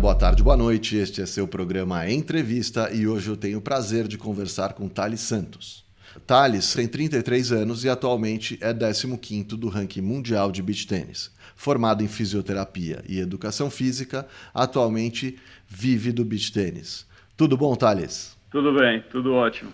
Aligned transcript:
boa 0.00 0.14
tarde, 0.14 0.42
boa 0.42 0.56
noite. 0.56 0.96
Este 0.96 1.20
é 1.20 1.26
seu 1.26 1.46
programa 1.46 2.10
Entrevista 2.10 2.90
e 2.90 3.06
hoje 3.06 3.28
eu 3.28 3.36
tenho 3.36 3.58
o 3.58 3.60
prazer 3.60 4.08
de 4.08 4.16
conversar 4.16 4.72
com 4.72 4.88
Thales 4.88 5.20
Santos. 5.20 5.84
Thales 6.26 6.72
tem 6.72 6.88
33 6.88 7.52
anos 7.52 7.84
e 7.84 7.88
atualmente 7.90 8.58
é 8.62 8.72
15º 8.72 9.48
do 9.48 9.68
ranking 9.68 10.00
mundial 10.00 10.50
de 10.50 10.62
beach 10.62 10.86
tênis. 10.86 11.30
Formado 11.54 12.02
em 12.02 12.08
fisioterapia 12.08 13.04
e 13.06 13.20
educação 13.20 13.70
física, 13.70 14.26
atualmente 14.54 15.38
vive 15.68 16.12
do 16.12 16.24
beach 16.24 16.50
tênis. 16.50 17.06
Tudo 17.36 17.54
bom, 17.54 17.76
Thales? 17.76 18.34
Tudo 18.50 18.72
bem, 18.72 19.04
tudo 19.10 19.34
ótimo. 19.34 19.70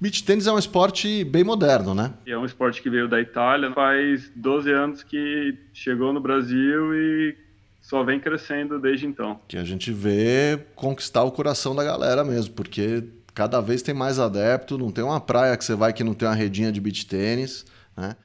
Beach 0.00 0.22
tênis 0.22 0.46
é 0.46 0.52
um 0.52 0.58
esporte 0.58 1.24
bem 1.24 1.42
moderno, 1.42 1.96
né? 1.96 2.14
É 2.24 2.38
um 2.38 2.44
esporte 2.44 2.80
que 2.80 2.88
veio 2.88 3.08
da 3.08 3.20
Itália, 3.20 3.72
faz 3.72 4.30
12 4.36 4.70
anos 4.70 5.02
que 5.02 5.58
chegou 5.72 6.12
no 6.12 6.20
Brasil 6.20 6.94
e 6.94 7.43
só 7.84 8.02
vem 8.02 8.18
crescendo 8.18 8.80
desde 8.80 9.06
então. 9.06 9.38
Que 9.46 9.58
a 9.58 9.62
gente 9.62 9.92
vê 9.92 10.58
conquistar 10.74 11.22
o 11.22 11.30
coração 11.30 11.76
da 11.76 11.84
galera 11.84 12.24
mesmo, 12.24 12.54
porque 12.54 13.04
cada 13.34 13.60
vez 13.60 13.82
tem 13.82 13.94
mais 13.94 14.18
adepto, 14.18 14.78
não 14.78 14.90
tem 14.90 15.04
uma 15.04 15.20
praia 15.20 15.54
que 15.54 15.62
você 15.62 15.74
vai 15.74 15.92
que 15.92 16.02
não 16.02 16.14
tem 16.14 16.26
uma 16.26 16.34
redinha 16.34 16.72
de 16.72 16.80
beach 16.80 17.06
tênis, 17.06 17.66
né? 17.94 18.16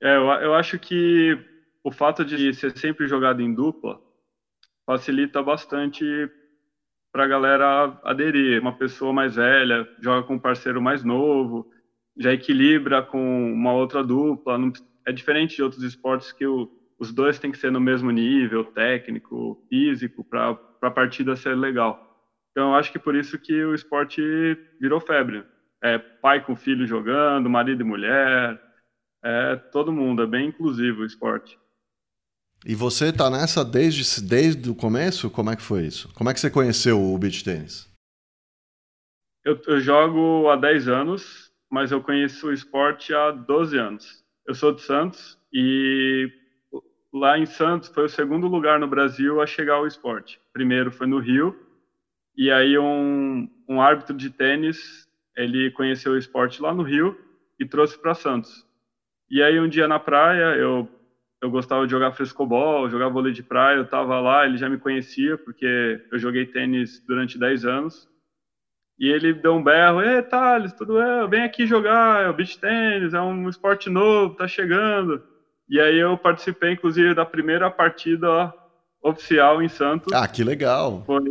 É, 0.00 0.16
eu, 0.16 0.22
eu 0.22 0.54
acho 0.54 0.78
que 0.78 1.36
o 1.82 1.90
fato 1.90 2.24
de 2.24 2.54
ser 2.54 2.78
sempre 2.78 3.08
jogado 3.08 3.42
em 3.42 3.52
dupla 3.52 4.00
facilita 4.86 5.42
bastante 5.42 6.04
para 7.12 7.24
a 7.24 7.28
galera 7.28 8.00
aderir. 8.04 8.60
Uma 8.60 8.78
pessoa 8.78 9.12
mais 9.12 9.34
velha 9.34 9.88
joga 10.00 10.24
com 10.24 10.34
um 10.34 10.38
parceiro 10.38 10.80
mais 10.80 11.02
novo, 11.02 11.68
já 12.16 12.32
equilibra 12.32 13.02
com 13.02 13.52
uma 13.52 13.72
outra 13.72 14.04
dupla. 14.04 14.56
Não, 14.56 14.72
é 15.04 15.10
diferente 15.10 15.56
de 15.56 15.64
outros 15.64 15.82
esportes 15.82 16.30
que 16.30 16.46
o, 16.46 16.70
os 17.00 17.12
dois 17.12 17.38
têm 17.38 17.50
que 17.50 17.56
ser 17.56 17.72
no 17.72 17.80
mesmo 17.80 18.10
nível 18.10 18.62
técnico, 18.62 19.64
físico, 19.70 20.22
para 20.22 20.50
a 20.82 20.90
partida 20.90 21.34
ser 21.34 21.56
legal. 21.56 22.06
Então, 22.50 22.70
eu 22.70 22.74
acho 22.74 22.92
que 22.92 22.98
por 22.98 23.16
isso 23.16 23.38
que 23.38 23.64
o 23.64 23.74
esporte 23.74 24.20
virou 24.78 25.00
febre. 25.00 25.44
É 25.82 25.98
pai 25.98 26.44
com 26.44 26.54
filho 26.54 26.86
jogando, 26.86 27.48
marido 27.48 27.80
e 27.80 27.84
mulher, 27.84 28.60
é 29.24 29.56
todo 29.56 29.92
mundo, 29.92 30.22
é 30.22 30.26
bem 30.26 30.48
inclusivo 30.48 31.00
o 31.00 31.06
esporte. 31.06 31.58
E 32.66 32.74
você 32.74 33.06
está 33.06 33.30
nessa 33.30 33.64
desde, 33.64 34.20
desde 34.22 34.68
o 34.68 34.74
começo? 34.74 35.30
Como 35.30 35.50
é 35.50 35.56
que 35.56 35.62
foi 35.62 35.86
isso? 35.86 36.12
Como 36.12 36.28
é 36.28 36.34
que 36.34 36.40
você 36.40 36.50
conheceu 36.50 37.00
o 37.00 37.18
beach 37.18 37.42
tênis? 37.42 37.90
Eu, 39.42 39.58
eu, 39.66 39.80
jogo 39.80 40.50
há 40.50 40.56
10 40.56 40.88
anos, 40.88 41.50
mas 41.70 41.90
eu 41.90 42.02
conheço 42.02 42.48
o 42.48 42.52
esporte 42.52 43.14
há 43.14 43.30
12 43.30 43.78
anos. 43.78 44.22
Eu 44.46 44.54
sou 44.54 44.74
de 44.74 44.82
Santos 44.82 45.38
e 45.50 46.30
lá 47.12 47.38
em 47.38 47.46
Santos 47.46 47.88
foi 47.88 48.04
o 48.04 48.08
segundo 48.08 48.46
lugar 48.46 48.78
no 48.78 48.88
Brasil 48.88 49.40
a 49.40 49.46
chegar 49.46 49.74
ao 49.74 49.86
esporte. 49.86 50.40
Primeiro 50.52 50.90
foi 50.90 51.06
no 51.06 51.18
Rio, 51.18 51.58
e 52.36 52.50
aí 52.50 52.78
um, 52.78 53.48
um 53.68 53.80
árbitro 53.80 54.16
de 54.16 54.30
tênis, 54.30 55.08
ele 55.36 55.70
conheceu 55.72 56.12
o 56.12 56.18
esporte 56.18 56.62
lá 56.62 56.72
no 56.72 56.82
Rio 56.82 57.18
e 57.58 57.66
trouxe 57.66 57.98
para 57.98 58.14
Santos. 58.14 58.66
E 59.30 59.42
aí 59.42 59.60
um 59.60 59.68
dia 59.68 59.86
na 59.86 59.98
praia, 59.98 60.56
eu 60.56 60.88
eu 61.42 61.50
gostava 61.50 61.86
de 61.86 61.90
jogar 61.90 62.12
frescobol, 62.12 62.90
jogar 62.90 63.08
vôlei 63.08 63.32
de 63.32 63.42
praia, 63.42 63.78
eu 63.78 63.84
estava 63.84 64.20
lá, 64.20 64.44
ele 64.44 64.58
já 64.58 64.68
me 64.68 64.78
conhecia, 64.78 65.38
porque 65.38 66.04
eu 66.12 66.18
joguei 66.18 66.44
tênis 66.44 67.00
durante 67.06 67.38
10 67.38 67.64
anos. 67.64 68.08
E 68.98 69.08
ele 69.08 69.32
deu 69.32 69.54
um 69.54 69.64
berro, 69.64 70.02
ei, 70.02 70.20
Thales, 70.22 70.74
tudo 70.74 71.00
é? 71.00 71.26
Vem 71.26 71.42
aqui 71.42 71.66
jogar, 71.66 72.22
é 72.22 72.28
o 72.28 72.34
beach 72.34 72.58
tênis, 72.58 73.14
é 73.14 73.20
um 73.22 73.48
esporte 73.48 73.88
novo, 73.88 74.34
tá 74.34 74.46
chegando. 74.46 75.22
E 75.70 75.80
aí 75.80 75.98
eu 75.98 76.18
participei, 76.18 76.72
inclusive, 76.72 77.14
da 77.14 77.24
primeira 77.24 77.70
partida 77.70 78.52
oficial 79.00 79.62
em 79.62 79.68
Santos. 79.68 80.12
Ah, 80.12 80.26
que 80.26 80.42
legal! 80.42 81.04
Foi 81.06 81.22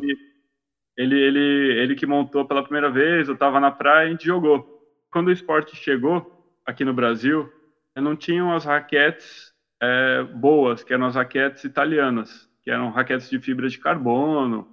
ele, 0.99 1.17
ele, 1.17 1.79
ele 1.79 1.95
que 1.95 2.05
montou 2.05 2.45
pela 2.45 2.63
primeira 2.63 2.89
vez, 2.89 3.27
eu 3.27 3.33
estava 3.33 3.59
na 3.59 3.71
praia 3.71 4.05
e 4.05 4.07
a 4.07 4.11
gente 4.11 4.25
jogou. 4.25 4.65
Quando 5.11 5.27
o 5.27 5.31
esporte 5.31 5.75
chegou 5.75 6.29
aqui 6.65 6.83
no 6.83 6.93
Brasil, 6.93 7.49
não 7.95 8.15
tinham 8.15 8.53
as 8.53 8.65
raquetes 8.65 9.53
é, 9.81 10.23
boas, 10.23 10.83
que 10.83 10.93
eram 10.93 11.05
as 11.05 11.15
raquetes 11.15 11.63
italianas, 11.63 12.49
que 12.61 12.69
eram 12.69 12.91
raquetes 12.91 13.29
de 13.29 13.39
fibra 13.39 13.69
de 13.69 13.77
carbono, 13.77 14.67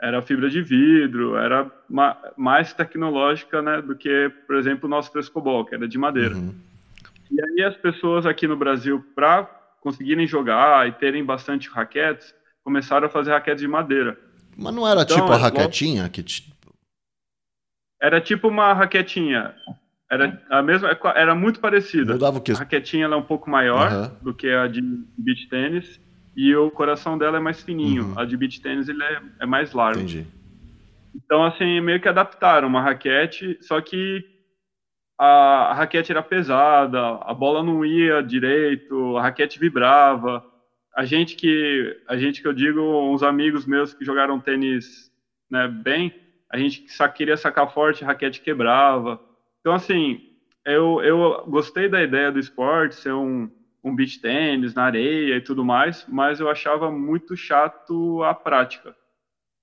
era 0.00 0.22
fibra 0.22 0.48
de 0.48 0.62
vidro, 0.62 1.36
era 1.36 1.70
ma 1.88 2.16
mais 2.36 2.72
tecnológica 2.72 3.60
né, 3.60 3.82
do 3.82 3.96
que, 3.96 4.30
por 4.46 4.56
exemplo, 4.56 4.86
o 4.86 4.90
nosso 4.90 5.12
frescobol, 5.12 5.64
que 5.64 5.74
era 5.74 5.86
de 5.86 5.98
madeira. 5.98 6.34
Uhum. 6.34 6.54
E 7.32 7.42
aí 7.42 7.64
as 7.64 7.76
pessoas 7.76 8.26
aqui 8.26 8.46
no 8.46 8.56
Brasil, 8.56 9.02
para 9.14 9.44
conseguirem 9.80 10.26
jogar 10.26 10.86
e 10.86 10.92
terem 10.92 11.24
bastante 11.24 11.68
raquetes, 11.70 12.34
começaram 12.62 13.06
a 13.06 13.10
fazer 13.10 13.30
raquetes 13.30 13.62
de 13.62 13.68
madeira. 13.68 14.18
Mas 14.56 14.74
não 14.74 14.86
era 14.86 15.02
então, 15.02 15.16
tipo 15.16 15.32
a 15.32 15.36
raquetinha 15.36 16.08
que 16.10 16.22
Era 18.00 18.20
tipo 18.20 18.48
uma 18.48 18.74
raquetinha 18.74 19.54
era 20.10 20.42
a 20.50 20.62
mesma, 20.62 20.90
era 21.16 21.34
muito 21.34 21.58
parecida. 21.58 22.12
Mudava 22.12 22.36
o 22.36 22.40
quê? 22.42 22.52
A 22.52 22.56
raquetinha 22.56 23.06
é 23.06 23.16
um 23.16 23.22
pouco 23.22 23.48
maior 23.48 23.90
uhum. 23.90 24.10
do 24.20 24.34
que 24.34 24.50
a 24.50 24.66
de 24.66 24.82
beach 25.16 25.48
tênis 25.48 25.98
e 26.36 26.54
o 26.54 26.70
coração 26.70 27.16
dela 27.16 27.38
é 27.38 27.40
mais 27.40 27.62
fininho. 27.62 28.08
Uhum. 28.08 28.18
A 28.18 28.26
de 28.26 28.36
beach 28.36 28.60
tênis 28.60 28.90
ele 28.90 29.02
é, 29.02 29.22
é 29.40 29.46
mais 29.46 29.72
largo. 29.72 30.00
Entendi. 30.00 30.26
Então 31.14 31.42
assim 31.42 31.80
meio 31.80 31.98
que 31.98 32.08
adaptaram 32.08 32.68
uma 32.68 32.82
raquete, 32.82 33.56
só 33.62 33.80
que 33.80 34.22
a, 35.18 35.74
raquete 35.74 36.10
era 36.10 36.22
pesada, 36.22 37.16
a 37.22 37.34
bola 37.34 37.62
não 37.62 37.84
ia 37.84 38.22
direito, 38.22 39.16
a 39.16 39.22
raquete 39.22 39.58
vibrava. 39.58 40.44
A 40.94 41.04
gente 41.04 41.36
que 41.36 42.02
a 42.06 42.16
gente 42.16 42.42
que 42.42 42.48
eu 42.48 42.52
digo, 42.52 42.80
uns 42.80 43.22
amigos 43.22 43.64
meus 43.64 43.94
que 43.94 44.04
jogaram 44.04 44.40
tênis, 44.40 45.10
né, 45.50 45.68
bem, 45.68 46.14
a 46.50 46.58
gente 46.58 46.84
queria 47.14 47.36
sacar 47.36 47.72
forte, 47.72 48.04
a 48.04 48.06
raquete 48.06 48.40
quebrava. 48.40 49.20
Então, 49.60 49.72
assim, 49.72 50.20
eu, 50.64 51.00
eu 51.02 51.44
gostei 51.46 51.88
da 51.88 52.02
ideia 52.02 52.30
do 52.30 52.38
esporte 52.38 52.94
ser 52.94 53.12
um, 53.12 53.50
um 53.82 53.94
beach 53.94 54.20
tênis 54.20 54.74
na 54.74 54.84
areia 54.84 55.36
e 55.36 55.40
tudo 55.40 55.64
mais, 55.64 56.04
mas 56.06 56.40
eu 56.40 56.48
achava 56.48 56.90
muito 56.90 57.36
chato 57.36 58.22
a 58.22 58.34
prática. 58.34 58.94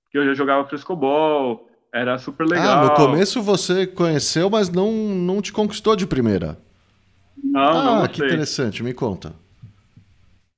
Porque 0.04 0.18
eu 0.18 0.24
já 0.26 0.34
jogava 0.34 0.66
frescobol, 0.66 1.69
era 1.92 2.18
super 2.18 2.46
legal. 2.46 2.84
Ah, 2.84 2.84
no 2.84 2.94
começo 2.94 3.42
você 3.42 3.86
conheceu, 3.86 4.48
mas 4.48 4.70
não, 4.70 4.92
não 4.92 5.42
te 5.42 5.52
conquistou 5.52 5.96
de 5.96 6.06
primeira. 6.06 6.58
Não, 7.42 7.60
ah, 7.60 8.00
não 8.00 8.08
que 8.08 8.24
interessante, 8.24 8.82
me 8.82 8.94
conta. 8.94 9.34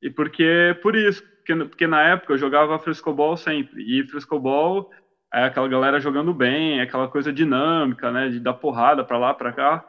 E 0.03 0.11
porque, 0.11 0.77
por 0.83 0.97
isso, 0.97 1.23
porque, 1.39 1.55
porque 1.65 1.87
na 1.87 2.03
época 2.03 2.33
eu 2.33 2.39
jogava 2.39 2.79
frescobol 2.79 3.37
sempre, 3.37 3.83
e 3.83 4.07
frescobol 4.07 4.91
é 5.33 5.45
aquela 5.45 5.69
galera 5.69 6.01
jogando 6.01 6.35
bem, 6.35 6.81
é 6.81 6.83
aquela 6.83 7.09
coisa 7.09 7.33
dinâmica, 7.33 8.11
né, 8.11 8.29
de 8.29 8.39
dar 8.39 8.55
porrada 8.55 9.03
para 9.03 9.19
lá, 9.19 9.33
para 9.33 9.53
cá. 9.53 9.85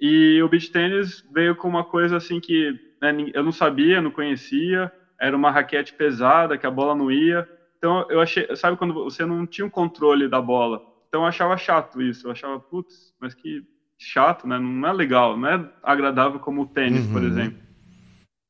E 0.00 0.42
o 0.42 0.48
beach 0.48 0.72
tênis 0.72 1.24
veio 1.32 1.54
com 1.54 1.68
uma 1.68 1.84
coisa 1.84 2.16
assim 2.16 2.40
que 2.40 2.72
né, 3.00 3.30
eu 3.32 3.44
não 3.44 3.52
sabia, 3.52 4.00
não 4.00 4.10
conhecia, 4.10 4.90
era 5.20 5.36
uma 5.36 5.50
raquete 5.50 5.92
pesada, 5.92 6.58
que 6.58 6.66
a 6.66 6.70
bola 6.70 6.94
não 6.94 7.10
ia. 7.10 7.48
Então 7.84 8.06
eu 8.08 8.18
achei, 8.18 8.48
sabe 8.56 8.78
quando 8.78 8.94
você 8.94 9.26
não 9.26 9.46
tinha 9.46 9.66
um 9.66 9.70
controle 9.70 10.26
da 10.26 10.40
bola? 10.40 10.80
Então 11.06 11.20
eu 11.20 11.26
achava 11.26 11.54
chato 11.58 12.00
isso, 12.00 12.26
eu 12.26 12.32
achava, 12.32 12.58
putz, 12.58 13.12
mas 13.20 13.34
que 13.34 13.62
chato, 13.98 14.48
né? 14.48 14.58
Não 14.58 14.88
é 14.88 14.92
legal, 14.94 15.36
não 15.36 15.46
é 15.46 15.70
agradável 15.82 16.40
como 16.40 16.62
o 16.62 16.66
tênis, 16.66 17.04
uhum. 17.04 17.12
por 17.12 17.22
exemplo. 17.22 17.58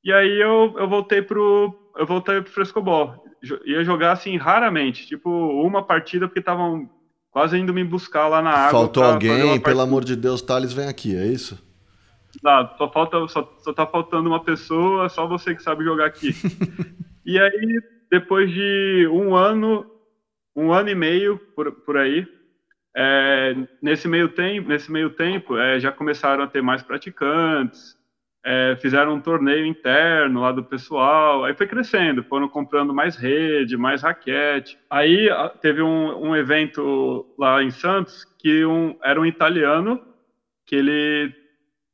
E 0.04 0.12
aí 0.12 0.40
eu, 0.40 0.76
eu 0.78 0.88
voltei 0.88 1.20
pro 1.20 1.76
eu 1.96 2.06
voltei 2.06 2.40
pro 2.42 2.52
frescobol 2.52 3.24
ia 3.66 3.82
jogar 3.82 4.12
assim 4.12 4.36
raramente, 4.36 5.04
tipo 5.04 5.28
uma 5.28 5.82
partida 5.82 6.28
porque 6.28 6.38
estavam 6.38 6.88
quase 7.32 7.58
indo 7.58 7.74
me 7.74 7.82
buscar 7.82 8.28
lá 8.28 8.40
na 8.40 8.50
água. 8.50 8.70
Faltou 8.70 9.02
alguém, 9.02 9.60
pelo 9.60 9.80
amor 9.80 10.04
de 10.04 10.14
Deus, 10.14 10.42
Thales 10.42 10.72
vem 10.72 10.86
aqui, 10.86 11.16
é 11.16 11.26
isso? 11.26 11.60
Não, 12.40 12.70
só 12.78 12.88
falta, 12.88 13.26
só, 13.26 13.52
só 13.58 13.72
tá 13.72 13.84
faltando 13.84 14.28
uma 14.28 14.44
pessoa, 14.44 15.08
só 15.08 15.26
você 15.26 15.56
que 15.56 15.62
sabe 15.62 15.82
jogar 15.82 16.06
aqui. 16.06 16.30
e 17.26 17.38
aí, 17.38 17.80
depois 18.14 18.48
de 18.48 19.08
um 19.10 19.34
ano, 19.34 19.84
um 20.54 20.72
ano 20.72 20.88
e 20.88 20.94
meio 20.94 21.36
por, 21.56 21.72
por 21.72 21.96
aí, 21.96 22.24
é, 22.96 23.56
nesse 23.82 24.06
meio 24.06 24.28
tempo, 24.28 24.68
nesse 24.68 24.90
meio 24.92 25.10
tempo, 25.10 25.58
é, 25.58 25.80
já 25.80 25.90
começaram 25.90 26.44
a 26.44 26.46
ter 26.46 26.62
mais 26.62 26.80
praticantes, 26.80 27.98
é, 28.46 28.76
fizeram 28.80 29.14
um 29.14 29.20
torneio 29.20 29.66
interno 29.66 30.42
lá 30.42 30.52
do 30.52 30.62
pessoal, 30.62 31.44
aí 31.44 31.54
foi 31.54 31.66
crescendo, 31.66 32.22
foram 32.22 32.48
comprando 32.48 32.94
mais 32.94 33.16
rede, 33.16 33.76
mais 33.76 34.02
raquete. 34.02 34.78
Aí 34.88 35.28
teve 35.60 35.82
um, 35.82 36.28
um 36.28 36.36
evento 36.36 37.26
lá 37.36 37.60
em 37.64 37.72
Santos 37.72 38.24
que 38.38 38.64
um, 38.64 38.96
era 39.02 39.20
um 39.20 39.26
italiano 39.26 40.00
que 40.64 40.76
ele 40.76 41.34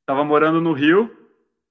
estava 0.01 0.23
morando 0.23 0.61
no 0.61 0.75
Rio 0.75 1.11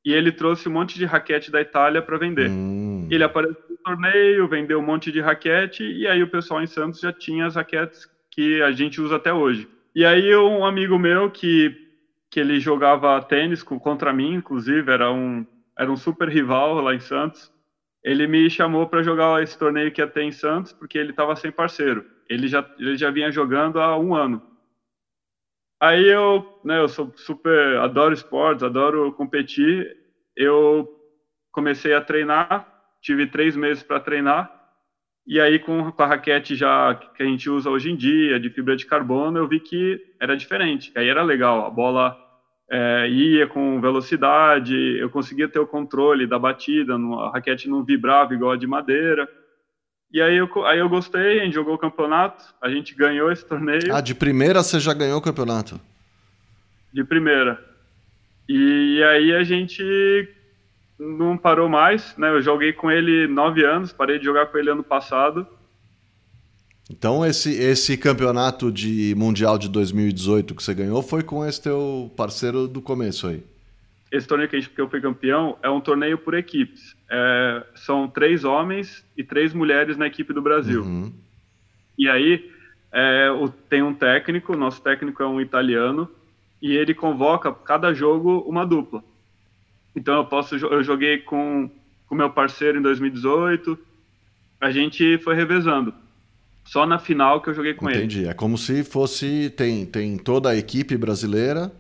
e 0.03 0.11
ele 0.11 0.31
trouxe 0.31 0.67
um 0.67 0.71
monte 0.71 0.97
de 0.97 1.05
raquete 1.05 1.51
da 1.51 1.61
Itália 1.61 2.01
para 2.01 2.17
vender. 2.17 2.49
Hum. 2.49 3.07
Ele 3.11 3.23
apareceu 3.23 3.68
torneio, 3.83 4.47
vendeu 4.47 4.79
um 4.79 4.83
monte 4.83 5.11
de 5.11 5.21
raquete 5.21 5.83
e 5.83 6.07
aí 6.07 6.21
o 6.23 6.27
pessoal 6.27 6.61
em 6.61 6.67
Santos 6.67 6.99
já 6.99 7.11
tinha 7.13 7.45
as 7.45 7.55
raquetes 7.55 8.07
que 8.31 8.61
a 8.61 8.71
gente 8.71 9.01
usa 9.01 9.15
até 9.17 9.33
hoje. 9.33 9.67
E 9.95 10.05
aí 10.05 10.35
um 10.35 10.65
amigo 10.65 10.97
meu 10.97 11.29
que 11.31 11.75
que 12.29 12.39
ele 12.39 12.59
jogava 12.59 13.21
tênis 13.21 13.63
contra 13.63 14.13
mim, 14.13 14.35
inclusive, 14.35 14.91
era 14.91 15.11
um, 15.11 15.45
era 15.77 15.91
um 15.91 15.97
super 15.97 16.29
rival 16.29 16.75
lá 16.81 16.93
em 16.93 16.99
Santos. 16.99 17.51
ele 18.03 18.27
me 18.27 18.49
chamou 18.49 18.87
para 18.87 19.03
jogar 19.03 19.43
esse 19.43 19.57
torneio 19.57 19.91
que 19.91 20.01
ia 20.01 20.07
ter 20.07 20.23
em 20.23 20.31
Santos, 20.31 20.71
porque 20.73 20.97
ele 20.97 21.11
estava 21.11 21.35
sem 21.35 21.51
parceiro. 21.51 22.05
Ele 22.29 22.47
já, 22.47 22.65
ele 22.77 22.97
já 22.97 23.11
vinha 23.11 23.31
jogando 23.31 23.79
há 23.79 23.97
um 23.97 24.15
ano. 24.15 24.41
Aí 25.81 26.07
eu, 26.07 26.61
né, 26.63 26.79
eu 26.79 26.87
sou 26.89 27.11
super, 27.15 27.77
adoro 27.79 28.13
esportes, 28.13 28.63
adoro 28.63 29.11
competir. 29.13 29.97
Eu 30.35 30.87
comecei 31.51 31.93
a 31.93 32.01
treinar, 32.01 32.68
tive 33.01 33.27
três 33.27 33.55
meses 33.55 33.83
para 33.83 33.99
treinar. 33.99 34.59
E 35.25 35.39
aí, 35.39 35.59
com, 35.59 35.91
com, 35.91 36.03
a 36.03 36.07
raquete 36.07 36.55
já 36.55 36.95
que 37.15 37.21
a 37.21 37.25
gente 37.25 37.49
usa 37.49 37.69
hoje 37.69 37.91
em 37.91 37.95
dia, 37.95 38.39
de 38.39 38.49
fibra 38.49 38.75
de 38.75 38.85
carbono, 38.85 39.37
eu 39.37 39.47
vi 39.47 39.59
que 39.59 40.01
era 40.19 40.35
diferente. 40.35 40.91
Aí 40.95 41.07
era 41.07 41.21
legal, 41.21 41.65
a 41.65 41.69
bola 41.69 42.17
é, 42.69 43.07
ia 43.09 43.47
com 43.47 43.79
velocidade, 43.79 44.75
eu 44.97 45.09
conseguia 45.09 45.47
ter 45.47 45.59
o 45.59 45.67
controle 45.67 46.25
da 46.25 46.39
batida, 46.39 46.95
a 46.95 47.31
raquete 47.31 47.69
não 47.69 47.83
vibrava 47.83 48.33
igual 48.33 48.51
a 48.53 48.57
de 48.57 48.67
madeira. 48.67 49.29
E 50.11 50.19
aí 50.19 50.37
eu, 50.37 50.49
aí 50.65 50.79
eu 50.79 50.89
gostei, 50.89 51.39
a 51.39 51.43
gente 51.43 51.53
jogou 51.53 51.75
o 51.75 51.79
campeonato, 51.79 52.43
a 52.59 52.69
gente 52.69 52.95
ganhou 52.95 53.31
esse 53.31 53.45
torneio. 53.47 53.93
Ah, 53.93 54.01
de 54.01 54.15
primeira 54.15 54.63
você 54.63 54.79
já 54.79 54.93
ganhou 54.93 55.19
o 55.19 55.21
campeonato? 55.21 55.79
De 56.91 57.03
primeira. 57.03 57.63
E 58.47 59.03
aí 59.03 59.31
a 59.35 59.43
gente 59.43 59.83
não 60.99 61.37
parou 61.37 61.69
mais, 61.69 62.15
né? 62.17 62.29
Eu 62.29 62.41
joguei 62.41 62.73
com 62.73 62.91
ele 62.91 63.27
nove 63.27 63.63
anos, 63.63 63.93
parei 63.93 64.19
de 64.19 64.25
jogar 64.25 64.47
com 64.47 64.57
ele 64.57 64.69
ano 64.69 64.83
passado. 64.83 65.47
Então 66.89 67.25
esse, 67.25 67.51
esse 67.53 67.95
campeonato 67.95 68.71
de 68.71 69.13
mundial 69.15 69.57
de 69.57 69.69
2018 69.69 70.55
que 70.55 70.63
você 70.63 70.73
ganhou 70.73 71.01
foi 71.01 71.23
com 71.23 71.45
esse 71.45 71.61
teu 71.61 72.11
parceiro 72.17 72.67
do 72.67 72.81
começo 72.81 73.27
aí? 73.27 73.43
esse 74.11 74.27
torneio 74.27 74.49
que, 74.49 74.55
a 74.55 74.59
gente, 74.59 74.71
que 74.71 74.81
eu 74.81 74.89
fui 74.89 74.99
campeão 75.01 75.57
é 75.61 75.69
um 75.69 75.79
torneio 75.79 76.17
por 76.17 76.33
equipes. 76.33 76.95
É, 77.09 77.63
são 77.75 78.07
três 78.07 78.43
homens 78.43 79.05
e 79.15 79.23
três 79.23 79.53
mulheres 79.53 79.97
na 79.97 80.07
equipe 80.07 80.33
do 80.33 80.41
Brasil. 80.41 80.81
Uhum. 80.81 81.13
E 81.97 82.09
aí 82.09 82.51
é, 82.91 83.29
o, 83.29 83.49
tem 83.49 83.83
um 83.83 83.93
técnico, 83.93 84.55
nosso 84.55 84.81
técnico 84.81 85.21
é 85.21 85.27
um 85.27 85.39
italiano, 85.39 86.09
e 86.61 86.75
ele 86.75 86.93
convoca 86.93 87.53
cada 87.53 87.93
jogo 87.93 88.39
uma 88.47 88.65
dupla. 88.65 89.03
Então 89.95 90.15
eu 90.15 90.25
posso, 90.25 90.55
eu 90.55 90.83
joguei 90.83 91.19
com 91.19 91.69
o 92.09 92.15
meu 92.15 92.29
parceiro 92.29 92.77
em 92.77 92.81
2018, 92.81 93.77
a 94.59 94.71
gente 94.71 95.17
foi 95.19 95.35
revezando. 95.35 95.93
Só 96.63 96.85
na 96.85 96.99
final 96.99 97.41
que 97.41 97.49
eu 97.49 97.53
joguei 97.53 97.73
com 97.73 97.89
Entendi. 97.89 97.99
ele. 97.99 98.05
Entendi. 98.05 98.27
É 98.29 98.33
como 98.33 98.57
se 98.57 98.83
fosse 98.83 99.49
tem 99.49 99.85
tem 99.85 100.17
toda 100.17 100.49
a 100.49 100.55
equipe 100.55 100.95
brasileira 100.97 101.71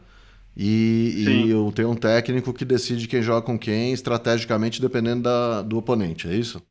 e, 0.61 1.47
e 1.47 1.71
tem 1.73 1.85
um 1.85 1.95
técnico 1.95 2.53
que 2.53 2.65
decide 2.65 3.07
quem 3.07 3.21
joga 3.21 3.45
com 3.45 3.57
quem, 3.57 3.93
estrategicamente, 3.93 4.81
dependendo 4.81 5.23
da, 5.23 5.61
do 5.61 5.77
oponente, 5.77 6.27
é 6.27 6.33
isso? 6.33 6.61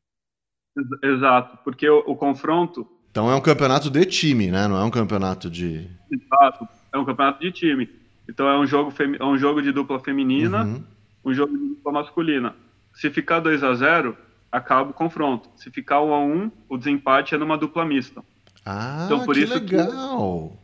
Exato, 1.03 1.59
porque 1.65 1.89
o, 1.89 2.01
o, 2.07 2.15
confronto. 2.15 2.87
Então 3.11 3.31
é 3.31 3.35
um 3.35 3.41
campeonato 3.41 3.91
de 3.91 4.05
time, 4.05 4.51
né? 4.51 4.69
Não 4.69 4.77
é 4.77 4.85
um 4.85 4.91
campeonato 4.91 5.49
de. 5.49 5.89
Exato, 6.11 6.69
é 6.93 6.99
um 6.99 7.05
campeonato 7.05 7.41
de 7.41 7.51
time. 7.51 7.89
Então 8.29 8.47
é 8.47 8.59
um 8.59 8.67
jogo, 8.67 8.91
fem... 8.91 9.17
é 9.19 9.25
um 9.25 9.39
jogo 9.39 9.63
de 9.63 9.73
dupla 9.73 9.99
feminina, 9.99 10.65
uhum. 10.65 10.85
Um 11.29 11.35
jogo 11.35 11.57
de 11.57 11.69
dupla 11.69 11.93
masculina. 11.93 12.55
Se 12.95 13.11
ficar 13.11 13.41
2 13.41 13.63
a 13.63 13.75
0 13.75 14.17
acaba 14.51 14.91
o 14.91 14.95
confronto. 14.95 15.49
Se 15.57 15.71
ficar 15.71 16.01
1 16.01 16.09
um 16.09 16.15
a 16.15 16.21
1 16.21 16.33
um, 16.33 16.51
o 16.69 16.79
desempate 16.79 17.35
é 17.35 17.39
numa 17.39 17.57
dupla 17.57 17.85
mista. 17.85 18.23
Ah, 18.65 19.05
então, 19.07 19.25
por 19.25 19.35
que 19.35 19.43
isso 19.43 19.55
legal! 19.55 20.59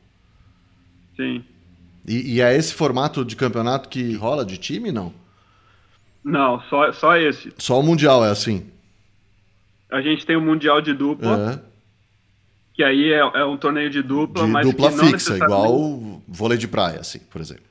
Que... 1.14 1.22
Sim. 1.22 1.44
E, 2.06 2.34
e, 2.34 2.40
é 2.40 2.54
esse 2.54 2.74
formato 2.74 3.24
de 3.24 3.34
campeonato 3.34 3.88
que 3.88 4.14
rola 4.14 4.44
de 4.44 4.58
time, 4.58 4.92
não? 4.92 5.12
Não, 6.22 6.60
só, 6.68 6.92
só 6.92 7.16
esse. 7.16 7.52
Só 7.56 7.80
o 7.80 7.82
Mundial 7.82 8.24
é 8.24 8.30
assim? 8.30 8.66
A 9.90 10.02
gente 10.02 10.26
tem 10.26 10.36
o 10.36 10.40
Mundial 10.40 10.82
de 10.82 10.92
dupla, 10.92 11.52
é. 11.52 11.60
que 12.74 12.82
aí 12.82 13.12
é, 13.12 13.20
é, 13.20 13.44
um 13.44 13.56
torneio 13.56 13.88
de 13.88 14.02
dupla, 14.02 14.44
de 14.44 14.50
mas 14.50 14.66
dupla 14.66 14.90
que 14.90 14.98
fixa, 14.98 15.12
necessariamente... 15.12 15.52
igual 15.52 15.80
o 15.80 16.22
vôlei 16.28 16.58
de 16.58 16.68
praia, 16.68 17.00
assim, 17.00 17.20
por 17.20 17.40
exemplo. 17.40 17.64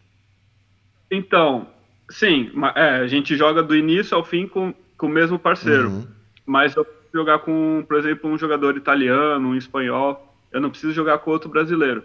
Então, 1.11 1.67
sim, 2.09 2.51
é, 2.75 2.97
a 2.97 3.07
gente 3.07 3.35
joga 3.35 3.61
do 3.63 3.75
início 3.75 4.15
ao 4.15 4.23
fim 4.23 4.47
com, 4.47 4.73
com 4.97 5.07
o 5.07 5.09
mesmo 5.09 5.37
parceiro. 5.37 5.89
Uhum. 5.89 6.07
Mas 6.45 6.75
eu 6.75 6.85
jogar 7.13 7.39
com, 7.39 7.83
por 7.87 7.97
exemplo, 7.97 8.29
um 8.29 8.37
jogador 8.37 8.75
italiano, 8.75 9.49
um 9.49 9.55
espanhol, 9.55 10.35
eu 10.51 10.59
não 10.59 10.69
preciso 10.69 10.93
jogar 10.93 11.19
com 11.19 11.31
outro 11.31 11.49
brasileiro 11.49 12.03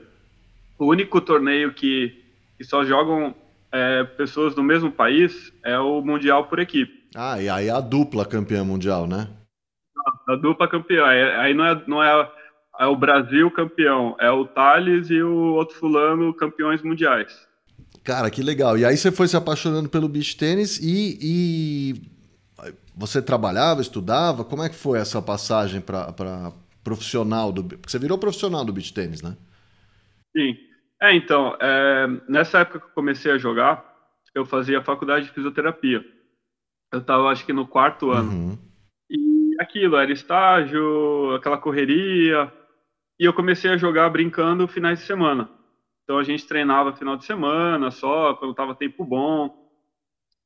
o 0.79 0.87
único 0.87 1.21
torneio 1.21 1.75
que, 1.75 2.25
que 2.57 2.65
só 2.65 2.85
jogam 2.85 3.35
é, 3.73 4.05
pessoas 4.05 4.55
do 4.55 4.63
mesmo 4.63 4.91
país 4.91 5.53
é 5.65 5.79
o 5.79 6.01
Mundial 6.01 6.45
por 6.47 6.61
equipe. 6.61 7.09
Ah, 7.15 7.41
e 7.41 7.49
aí 7.49 7.69
a 7.69 7.81
dupla 7.81 8.25
campeã 8.25 8.65
mundial, 8.65 9.07
né? 9.07 9.29
A, 10.29 10.37
dupla 10.37 10.69
campeã. 10.69 11.05
Aí 11.07 11.53
não 11.53 11.65
é, 11.65 11.83
não 11.87 12.03
é, 12.03 12.31
é 12.79 12.87
o 12.87 12.95
Brasil 12.95 13.51
campeão, 13.51 14.15
é 14.21 14.31
o 14.31 14.47
Thales 14.47 15.11
e 15.11 15.21
o 15.23 15.55
outro 15.55 15.77
fulano 15.77 16.33
campeões 16.35 16.83
mundiais. 16.83 17.48
Cara, 18.05 18.31
que 18.31 18.43
legal. 18.43 18.79
E 18.79 18.85
aí 18.85 18.97
você 18.97 19.13
foi 19.13 19.29
se 19.29 19.37
apaixonando 19.37 19.89
pelo 19.89 20.09
beach 20.09 20.37
tênis 20.37 20.79
e, 20.79 21.19
e, 21.21 21.95
você 22.97 23.23
trabalhava, 23.23 23.81
estudava? 23.81 24.45
Como 24.45 24.63
é 24.63 24.69
que 24.69 24.75
foi 24.75 24.99
essa 24.99 25.23
passagem 25.23 25.81
para 25.81 26.53
profissional 26.83 27.53
do? 27.53 27.63
Porque 27.63 27.91
você 27.91 27.99
virou 27.99 28.19
profissional 28.19 28.65
do 28.65 28.73
beach 28.73 28.93
tênis, 28.93 29.23
né? 29.23 29.37
Sim. 30.37 30.57
É, 31.01 31.15
então, 31.15 31.57
é, 31.61 32.09
nessa 32.29 32.59
época 32.59 32.81
que 32.81 32.87
eu 32.87 32.95
comecei 32.95 33.31
a 33.31 33.39
jogar, 33.39 33.85
eu 34.35 34.45
fazia 34.45 34.83
faculdade 34.83 35.27
de 35.27 35.33
fisioterapia. 35.33 36.05
Eu 36.93 37.01
estava, 37.01 37.29
acho 37.29 37.47
que, 37.47 37.53
no 37.53 37.67
quarto 37.67 38.11
ano. 38.11 38.31
Uhum. 38.31 38.59
E 39.11 39.55
aquilo, 39.61 39.97
era 39.97 40.11
estágio, 40.11 41.35
aquela 41.37 41.59
correria. 41.59 42.53
E 43.21 43.25
eu 43.25 43.33
comecei 43.33 43.71
a 43.71 43.77
jogar 43.77 44.11
brincando 44.11 44.67
finais 44.67 44.99
de 44.99 45.05
semana. 45.05 45.49
Então 46.09 46.19
a 46.19 46.23
gente 46.23 46.47
treinava 46.47 46.95
final 46.95 47.19
de 47.19 47.27
semana 47.27 47.91
só, 47.91 48.33
quando 48.33 48.55
tava 48.55 48.75
tempo 48.75 49.05
bom. 49.05 49.69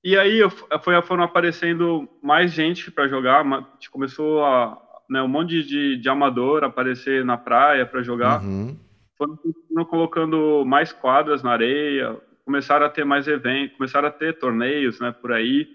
E 0.03 0.19
aí 0.19 0.41
eu, 0.41 0.51
foi, 0.51 1.01
foram 1.03 1.23
aparecendo 1.23 2.09
mais 2.21 2.53
gente 2.53 2.91
para 2.91 3.07
jogar. 3.07 3.45
Começou 3.93 4.45
a, 4.45 4.77
né, 5.09 5.23
um 5.23 5.29
monte 5.29 5.63
de, 5.63 5.97
de 5.97 6.09
amador 6.09 6.65
aparecer 6.65 7.25
na 7.25 7.37
praia 7.37 7.87
para 7.87 8.03
jogar. 8.03 8.43
Uhum 8.43 8.77
foram 9.17 9.85
colocando 9.85 10.65
mais 10.67 10.93
quadras 10.93 11.43
na 11.43 11.53
areia, 11.53 12.21
começaram 12.45 12.87
a 12.87 12.89
ter 12.89 13.05
mais 13.05 13.29
eventos, 13.29 13.77
começaram 13.77 14.09
a 14.09 14.13
ter 14.13 14.39
torneios, 14.39 14.99
né, 15.01 15.13
por 15.13 15.33
aí. 15.33 15.69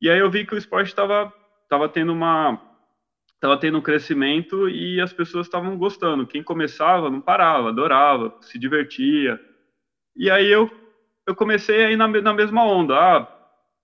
E 0.00 0.10
aí 0.10 0.18
eu 0.18 0.30
vi 0.30 0.44
que 0.44 0.54
o 0.54 0.58
esporte 0.58 0.88
estava 0.88 1.32
tava 1.68 1.88
tendo 1.88 2.12
uma 2.12 2.60
estava 3.38 3.56
tendo 3.56 3.78
um 3.78 3.82
crescimento 3.82 4.68
e 4.68 5.00
as 5.00 5.12
pessoas 5.12 5.46
estavam 5.46 5.78
gostando. 5.78 6.26
Quem 6.26 6.42
começava 6.42 7.08
não 7.08 7.20
parava, 7.20 7.68
adorava, 7.68 8.34
se 8.40 8.58
divertia. 8.58 9.40
E 10.16 10.28
aí 10.28 10.50
eu 10.50 10.68
eu 11.26 11.34
comecei 11.34 11.84
aí 11.84 11.96
na, 11.96 12.08
na 12.08 12.32
mesma 12.32 12.64
onda. 12.64 12.94
Ah, 12.94 13.28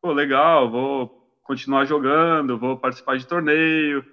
pô, 0.01 0.13
legal, 0.13 0.71
vou 0.71 1.25
continuar 1.43 1.85
jogando, 1.85 2.59
vou 2.59 2.77
participar 2.79 3.19
de 3.19 3.27
torneio. 3.27 4.05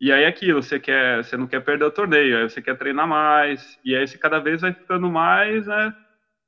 E 0.00 0.10
aí 0.10 0.22
é 0.22 0.26
aquilo, 0.26 0.62
você 0.62 0.80
quer, 0.80 1.22
você 1.22 1.36
não 1.36 1.46
quer 1.46 1.60
perder 1.62 1.84
o 1.84 1.90
torneio, 1.90 2.38
aí 2.38 2.48
você 2.48 2.62
quer 2.62 2.76
treinar 2.78 3.06
mais, 3.06 3.78
e 3.84 3.94
aí 3.94 4.08
você 4.08 4.16
cada 4.16 4.38
vez 4.38 4.62
vai 4.62 4.72
ficando 4.72 5.10
mais, 5.10 5.66
né, 5.66 5.94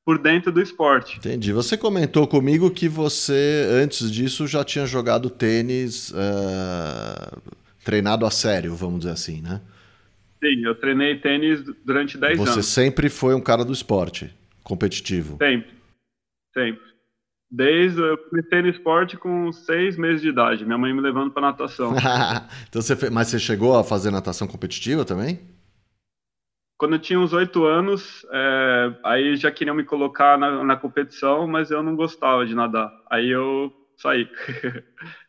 por 0.06 0.18
dentro 0.18 0.50
do 0.50 0.62
esporte. 0.62 1.18
Entendi. 1.18 1.52
Você 1.52 1.76
comentou 1.76 2.26
comigo 2.26 2.70
que 2.70 2.88
você, 2.88 3.68
antes 3.70 4.10
disso, 4.10 4.46
já 4.46 4.64
tinha 4.64 4.86
jogado 4.86 5.28
tênis 5.28 6.12
uh, 6.12 7.42
treinado 7.84 8.26
a 8.26 8.30
sério, 8.30 8.74
vamos 8.74 9.00
dizer 9.00 9.12
assim, 9.12 9.40
né? 9.40 9.60
Sim, 10.42 10.64
eu 10.64 10.74
treinei 10.74 11.18
tênis 11.20 11.62
durante 11.84 12.18
10 12.18 12.38
anos. 12.38 12.54
Você 12.54 12.62
sempre 12.62 13.08
foi 13.08 13.34
um 13.34 13.40
cara 13.40 13.64
do 13.64 13.72
esporte, 13.72 14.34
competitivo? 14.64 15.38
Sempre, 15.40 15.70
sempre. 16.52 16.92
Desde 17.48 18.00
eu 18.00 18.16
comecei 18.16 18.62
no 18.62 18.68
esporte 18.68 19.16
com 19.16 19.52
seis 19.52 19.96
meses 19.96 20.22
de 20.22 20.30
idade, 20.30 20.64
minha 20.64 20.78
mãe 20.78 20.92
me 20.92 21.00
levando 21.00 21.30
para 21.30 21.42
natação. 21.42 21.94
então 22.68 22.80
você 22.80 22.96
fez, 22.96 23.12
mas 23.12 23.28
você 23.28 23.38
chegou 23.38 23.78
a 23.78 23.84
fazer 23.84 24.10
natação 24.10 24.48
competitiva 24.48 25.04
também? 25.04 25.38
Quando 26.78 26.94
eu 26.94 26.98
tinha 26.98 27.20
uns 27.20 27.32
oito 27.32 27.64
anos, 27.64 28.26
é, 28.32 28.94
aí 29.04 29.36
já 29.36 29.52
queriam 29.52 29.76
me 29.76 29.84
colocar 29.84 30.36
na, 30.36 30.64
na, 30.64 30.76
competição, 30.76 31.46
mas 31.46 31.70
eu 31.70 31.80
não 31.80 31.94
gostava 31.94 32.44
de 32.44 32.56
nadar. 32.56 32.90
Aí 33.08 33.28
eu 33.30 33.72
saí. 33.96 34.28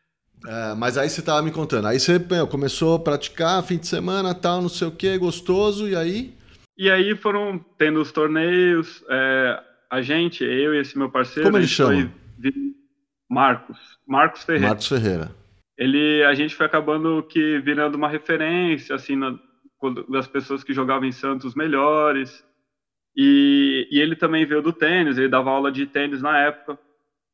é, 0.45 0.75
mas 0.75 0.97
aí 0.97 1.09
você 1.09 1.21
estava 1.21 1.41
me 1.41 1.51
contando. 1.51 1.87
Aí 1.87 1.99
você 1.99 2.19
meu, 2.19 2.47
começou 2.47 2.95
a 2.95 2.99
praticar 2.99 3.63
fim 3.63 3.77
de 3.77 3.87
semana, 3.87 4.35
tal, 4.35 4.61
não 4.61 4.69
sei 4.69 4.87
o 4.87 4.91
que, 4.91 5.17
gostoso, 5.17 5.87
e 5.87 5.95
aí? 5.95 6.33
E 6.77 6.89
aí 6.89 7.15
foram 7.15 7.63
tendo 7.77 8.01
os 8.01 8.11
torneios. 8.11 9.03
É, 9.09 9.59
a 9.89 10.01
gente, 10.01 10.43
eu 10.43 10.73
e 10.73 10.79
esse 10.79 10.97
meu 10.97 11.09
parceiro. 11.09 11.47
Como 11.47 11.57
ele 11.57 11.67
chama? 11.67 12.11
Marcos. 13.29 13.77
Marcos 14.07 14.43
Ferreira. 14.43 14.67
Marcos 14.67 14.87
Ferreira. 14.87 15.31
Ele, 15.77 16.23
a 16.23 16.33
gente 16.33 16.55
foi 16.55 16.65
acabando 16.65 17.23
que 17.23 17.59
virando 17.59 17.95
uma 17.95 18.09
referência, 18.09 18.95
assim, 18.95 19.15
na, 19.15 19.37
das 20.09 20.27
pessoas 20.27 20.63
que 20.63 20.73
jogavam 20.73 21.07
em 21.07 21.11
Santos 21.11 21.55
melhores. 21.55 22.43
E, 23.15 23.87
e 23.91 23.99
ele 23.99 24.15
também 24.15 24.45
veio 24.45 24.61
do 24.61 24.73
tênis, 24.73 25.17
ele 25.17 25.29
dava 25.29 25.51
aula 25.51 25.71
de 25.71 25.85
tênis 25.85 26.21
na 26.21 26.37
época. 26.37 26.77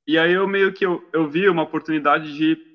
E 0.07 0.17
aí 0.17 0.33
eu 0.33 0.47
meio 0.47 0.73
que 0.73 0.85
eu, 0.85 1.07
eu 1.13 1.29
vi 1.29 1.47
uma 1.47 1.63
oportunidade 1.63 2.33
de 2.33 2.68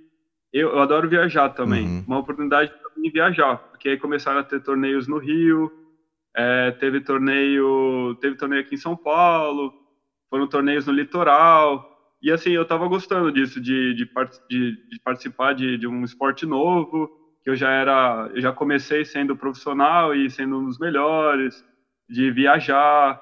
eu, 0.54 0.70
eu 0.70 0.78
adoro 0.78 1.08
viajar 1.08 1.48
também. 1.50 1.84
Uhum. 1.84 2.04
Uma 2.06 2.18
oportunidade 2.18 2.72
de 2.96 3.10
viajar, 3.10 3.56
porque 3.56 3.88
aí 3.88 3.96
começaram 3.98 4.38
a 4.38 4.44
ter 4.44 4.62
torneios 4.62 5.08
no 5.08 5.18
Rio, 5.18 5.70
é, 6.34 6.70
teve 6.70 7.00
torneio, 7.00 8.16
teve 8.20 8.36
torneio 8.36 8.62
aqui 8.62 8.76
em 8.76 8.78
São 8.78 8.96
Paulo, 8.96 9.74
foram 10.30 10.46
torneios 10.46 10.86
no 10.86 10.92
litoral. 10.92 11.90
E 12.22 12.30
assim, 12.30 12.50
eu 12.50 12.62
estava 12.62 12.86
gostando 12.86 13.32
disso, 13.32 13.60
de, 13.60 13.94
de, 13.94 14.08
de, 14.48 14.88
de 14.88 15.00
participar 15.00 15.54
de, 15.54 15.76
de, 15.76 15.86
um 15.88 16.04
esporte 16.04 16.46
novo, 16.46 17.10
que 17.42 17.50
eu 17.50 17.56
já 17.56 17.70
era, 17.70 18.30
eu 18.32 18.40
já 18.40 18.52
comecei 18.52 19.04
sendo 19.04 19.36
profissional 19.36 20.14
e 20.14 20.30
sendo 20.30 20.58
um 20.58 20.64
dos 20.64 20.78
melhores, 20.78 21.64
de 22.08 22.30
viajar. 22.30 23.20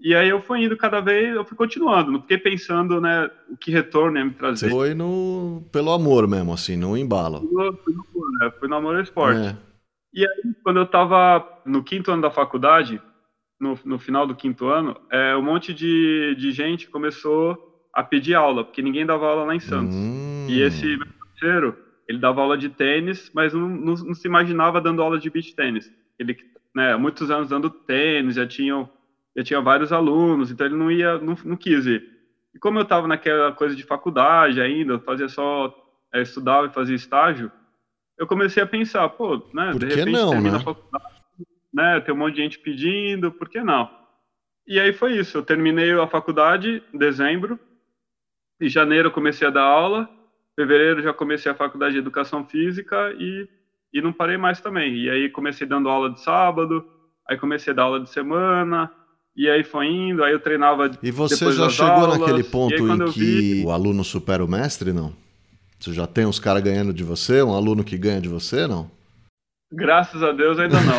E 0.00 0.14
aí 0.14 0.28
eu 0.28 0.40
fui 0.40 0.64
indo 0.64 0.76
cada 0.76 1.00
vez, 1.00 1.34
eu 1.34 1.44
fui 1.44 1.56
continuando, 1.56 2.12
não 2.12 2.20
fiquei 2.20 2.38
pensando, 2.38 3.00
né, 3.00 3.28
o 3.50 3.56
que 3.56 3.70
retorno 3.70 4.16
ia 4.16 4.24
me 4.24 4.30
trazer. 4.30 4.68
Você 4.68 4.72
foi 4.72 4.94
no, 4.94 5.64
pelo 5.72 5.90
amor 5.90 6.28
mesmo, 6.28 6.52
assim, 6.52 6.76
no 6.76 6.96
embalo. 6.96 7.40
Fui 7.40 7.64
no, 7.64 7.76
fui 7.76 7.94
no, 7.94 8.38
né, 8.38 8.52
fui 8.58 8.68
no 8.68 8.76
amor 8.76 8.94
ao 8.94 9.02
esporte. 9.02 9.40
É. 9.40 9.56
E 10.14 10.24
aí, 10.24 10.54
quando 10.62 10.78
eu 10.78 10.84
estava 10.84 11.60
no 11.66 11.82
quinto 11.82 12.10
ano 12.12 12.22
da 12.22 12.30
faculdade, 12.30 13.00
no, 13.60 13.78
no 13.84 13.98
final 13.98 14.26
do 14.26 14.36
quinto 14.36 14.66
ano, 14.66 14.96
é, 15.10 15.36
um 15.36 15.42
monte 15.42 15.74
de, 15.74 16.34
de 16.38 16.52
gente 16.52 16.88
começou 16.88 17.68
a 17.92 18.02
pedir 18.02 18.34
aula, 18.34 18.64
porque 18.64 18.82
ninguém 18.82 19.04
dava 19.04 19.26
aula 19.26 19.44
lá 19.44 19.54
em 19.54 19.60
Santos. 19.60 19.94
Hum. 19.94 20.46
E 20.48 20.62
esse 20.62 20.86
meu 20.86 21.06
parceiro, 21.18 21.76
ele 22.06 22.18
dava 22.18 22.40
aula 22.40 22.56
de 22.56 22.68
tênis, 22.68 23.30
mas 23.34 23.52
não, 23.52 23.68
não, 23.68 23.94
não, 23.94 24.14
se 24.14 24.26
imaginava 24.26 24.80
dando 24.80 25.02
aula 25.02 25.18
de 25.18 25.28
beach 25.28 25.54
tênis. 25.54 25.92
Ele, 26.18 26.36
né, 26.74 26.96
muitos 26.96 27.30
anos 27.30 27.48
dando 27.48 27.68
tênis, 27.68 28.36
já 28.36 28.46
tinha, 28.46 28.88
já 29.38 29.44
tinha 29.44 29.60
vários 29.60 29.92
alunos, 29.92 30.50
então 30.50 30.66
ele 30.66 30.74
não 30.74 30.90
ia, 30.90 31.16
não, 31.18 31.36
não 31.44 31.56
quis 31.56 31.86
ir. 31.86 32.04
E 32.52 32.58
como 32.58 32.78
eu 32.78 32.82
estava 32.82 33.06
naquela 33.06 33.52
coisa 33.52 33.76
de 33.76 33.84
faculdade 33.84 34.60
ainda, 34.60 34.98
fazia 34.98 35.28
só, 35.28 35.72
é, 36.12 36.22
estudava 36.22 36.66
e 36.66 36.72
fazia 36.72 36.96
estágio, 36.96 37.50
eu 38.18 38.26
comecei 38.26 38.60
a 38.60 38.66
pensar, 38.66 39.08
pô, 39.10 39.36
né, 39.54 39.70
por 39.70 39.78
de 39.78 39.86
repente 39.86 40.10
não, 40.10 40.30
termina 40.30 40.56
né? 40.56 40.58
a 40.58 40.64
faculdade, 40.64 41.14
né, 41.72 42.00
tem 42.00 42.12
um 42.12 42.18
monte 42.18 42.34
de 42.34 42.42
gente 42.42 42.58
pedindo, 42.58 43.30
por 43.30 43.48
que 43.48 43.62
não? 43.62 43.88
E 44.66 44.80
aí 44.80 44.92
foi 44.92 45.16
isso, 45.16 45.38
eu 45.38 45.42
terminei 45.44 45.92
a 45.92 46.08
faculdade 46.08 46.82
em 46.92 46.98
dezembro, 46.98 47.60
em 48.60 48.68
janeiro 48.68 49.06
eu 49.06 49.12
comecei 49.12 49.46
a 49.46 49.52
dar 49.52 49.62
aula, 49.62 50.10
fevereiro 50.56 51.00
já 51.00 51.14
comecei 51.14 51.52
a 51.52 51.54
faculdade 51.54 51.92
de 51.92 52.00
educação 52.00 52.44
física 52.44 53.14
e, 53.16 53.48
e 53.92 54.02
não 54.02 54.12
parei 54.12 54.36
mais 54.36 54.60
também. 54.60 54.96
E 54.96 55.08
aí 55.08 55.30
comecei 55.30 55.64
dando 55.64 55.88
aula 55.88 56.10
de 56.10 56.20
sábado, 56.20 56.84
aí 57.28 57.38
comecei 57.38 57.72
a 57.72 57.76
dar 57.76 57.84
aula 57.84 58.00
de 58.00 58.10
semana, 58.10 58.92
e 59.38 59.48
aí 59.48 59.62
foi 59.62 59.86
indo, 59.86 60.24
aí 60.24 60.32
eu 60.32 60.40
treinava 60.40 60.90
E 61.00 61.12
você 61.12 61.52
já 61.52 61.70
chegou 61.70 61.92
aulas, 61.92 62.18
naquele 62.18 62.42
ponto 62.42 62.74
aí, 62.74 62.90
em 62.90 63.12
que 63.12 63.20
vi... 63.20 63.64
o 63.64 63.70
aluno 63.70 64.02
supera 64.02 64.44
o 64.44 64.48
mestre, 64.48 64.92
não? 64.92 65.12
Você 65.78 65.92
já 65.92 66.08
tem 66.08 66.26
uns 66.26 66.40
caras 66.40 66.60
ganhando 66.60 66.92
de 66.92 67.04
você, 67.04 67.40
um 67.40 67.54
aluno 67.54 67.84
que 67.84 67.96
ganha 67.96 68.20
de 68.20 68.28
você, 68.28 68.66
não? 68.66 68.90
Graças 69.72 70.20
a 70.24 70.32
Deus 70.32 70.58
ainda 70.58 70.80
não. 70.80 70.98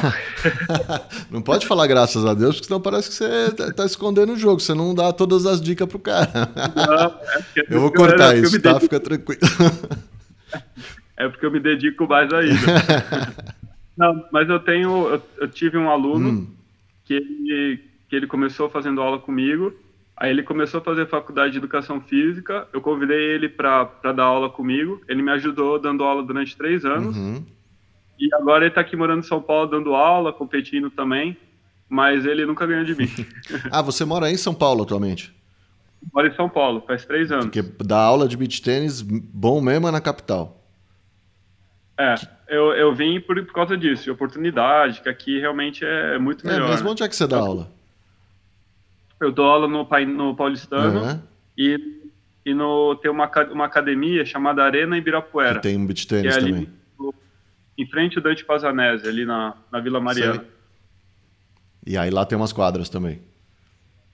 não 1.29 1.41
pode 1.41 1.67
falar 1.67 1.85
graças 1.87 2.25
a 2.25 2.33
Deus, 2.33 2.55
porque 2.55 2.67
senão 2.67 2.79
parece 2.79 3.09
que 3.09 3.15
você 3.15 3.51
tá, 3.51 3.73
tá 3.73 3.85
escondendo 3.85 4.31
o 4.31 4.37
jogo, 4.37 4.61
você 4.61 4.73
não 4.73 4.95
dá 4.95 5.11
todas 5.11 5.45
as 5.45 5.59
dicas 5.59 5.85
pro 5.85 5.99
cara. 5.99 6.31
Não, 6.75 7.07
é 7.57 7.65
eu 7.69 7.81
vou 7.81 7.91
cortar 7.91 8.37
eu, 8.37 8.43
isso, 8.43 8.61
tá? 8.61 8.69
Dedico... 8.69 8.85
Fica 8.85 8.99
tranquilo. 9.01 9.41
É 11.17 11.27
porque 11.27 11.45
eu 11.45 11.51
me 11.51 11.59
dedico 11.59 12.07
mais 12.07 12.31
ainda. 12.31 12.55
não, 13.97 14.25
mas 14.31 14.47
eu 14.47 14.61
tenho, 14.61 15.09
eu, 15.09 15.21
eu 15.41 15.47
tive 15.49 15.77
um 15.77 15.89
aluno 15.89 16.29
hum. 16.29 16.47
que, 17.03 17.15
ele, 17.15 17.88
que 18.09 18.15
ele 18.15 18.27
começou 18.27 18.69
fazendo 18.69 19.01
aula 19.01 19.19
comigo, 19.19 19.73
Aí 20.19 20.31
ele 20.31 20.43
começou 20.43 20.81
a 20.81 20.83
fazer 20.83 21.07
faculdade 21.07 21.53
de 21.53 21.59
educação 21.59 22.01
física. 22.01 22.67
Eu 22.73 22.81
convidei 22.81 23.35
ele 23.35 23.47
para 23.47 23.85
dar 24.13 24.25
aula 24.25 24.49
comigo. 24.49 25.01
Ele 25.07 25.21
me 25.21 25.31
ajudou 25.31 25.79
dando 25.79 26.03
aula 26.03 26.21
durante 26.21 26.57
três 26.57 26.83
anos. 26.83 27.15
Uhum. 27.15 27.41
E 28.19 28.27
agora 28.35 28.65
ele 28.65 28.71
está 28.71 28.81
aqui 28.81 28.97
morando 28.97 29.19
em 29.19 29.27
São 29.27 29.41
Paulo 29.41 29.71
dando 29.71 29.95
aula, 29.95 30.33
competindo 30.33 30.89
também. 30.89 31.37
Mas 31.87 32.25
ele 32.25 32.45
nunca 32.45 32.67
ganhou 32.67 32.83
de 32.83 32.95
mim. 32.95 33.07
ah, 33.71 33.81
você 33.81 34.03
mora 34.03 34.29
em 34.29 34.35
São 34.35 34.53
Paulo 34.53 34.83
atualmente? 34.83 35.33
Moro 36.13 36.27
em 36.27 36.35
São 36.35 36.49
Paulo, 36.49 36.83
faz 36.85 37.05
três 37.05 37.31
anos. 37.31 37.45
Porque 37.45 37.61
dar 37.61 38.01
aula 38.01 38.27
de 38.27 38.35
beach 38.35 38.61
tênis 38.61 39.01
bom 39.01 39.61
mesmo 39.61 39.87
é 39.87 39.91
na 39.91 40.01
capital. 40.01 40.61
É, 41.97 42.15
eu, 42.49 42.73
eu 42.73 42.93
vim 42.93 43.21
por, 43.21 43.41
por 43.45 43.53
causa 43.53 43.77
disso, 43.77 44.03
de 44.03 44.11
oportunidade, 44.11 45.01
que 45.01 45.07
aqui 45.07 45.39
realmente 45.39 45.85
é 45.85 46.19
muito 46.19 46.45
é, 46.45 46.51
melhor. 46.51 46.67
É, 46.67 46.71
mas 46.71 46.81
onde 46.81 47.03
é 47.03 47.07
que 47.07 47.15
você 47.15 47.25
dá 47.25 47.37
aula? 47.37 47.78
Eu 49.19 49.31
dou 49.31 49.45
aula 49.45 49.67
no, 49.67 49.87
no 50.07 50.35
Paulistano 50.35 51.01
uhum. 51.01 51.21
e, 51.57 52.01
e 52.45 52.53
no, 52.53 52.95
tem 52.95 53.11
uma, 53.11 53.29
uma 53.51 53.65
academia 53.65 54.25
chamada 54.25 54.63
Arena 54.63 54.97
Ibirapuera. 54.97 55.55
Que 55.55 55.63
tem 55.63 55.77
um 55.77 55.85
beach 55.85 56.07
tênis 56.07 56.37
é 56.37 56.39
também. 56.39 56.69
No, 56.97 57.13
em 57.77 57.85
frente 57.87 58.17
ao 58.17 58.23
Dante 58.23 58.45
Pazanese, 58.45 59.07
ali 59.07 59.25
na, 59.25 59.55
na 59.71 59.79
Vila 59.79 59.99
Mariana. 59.99 60.35
Sei. 60.35 60.47
E 61.85 61.97
aí 61.97 62.09
lá 62.09 62.25
tem 62.25 62.37
umas 62.37 62.53
quadras 62.53 62.89
também. 62.89 63.21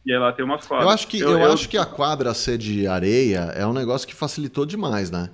E 0.06 0.14
aí 0.14 0.20
lá 0.20 0.32
tem 0.32 0.46
umas 0.46 0.66
quadras. 0.66 0.88
Eu 0.88 0.94
acho 0.94 1.08
que, 1.08 1.20
eu, 1.20 1.32
eu, 1.32 1.40
eu 1.40 1.54
acho 1.54 1.68
que 1.68 1.78
a 1.78 1.86
quadra 1.86 2.34
ser 2.34 2.58
de 2.58 2.88
areia 2.88 3.52
é 3.56 3.66
um 3.66 3.74
negócio 3.74 4.08
que 4.08 4.14
facilitou 4.16 4.66
demais, 4.66 5.10
né? 5.12 5.30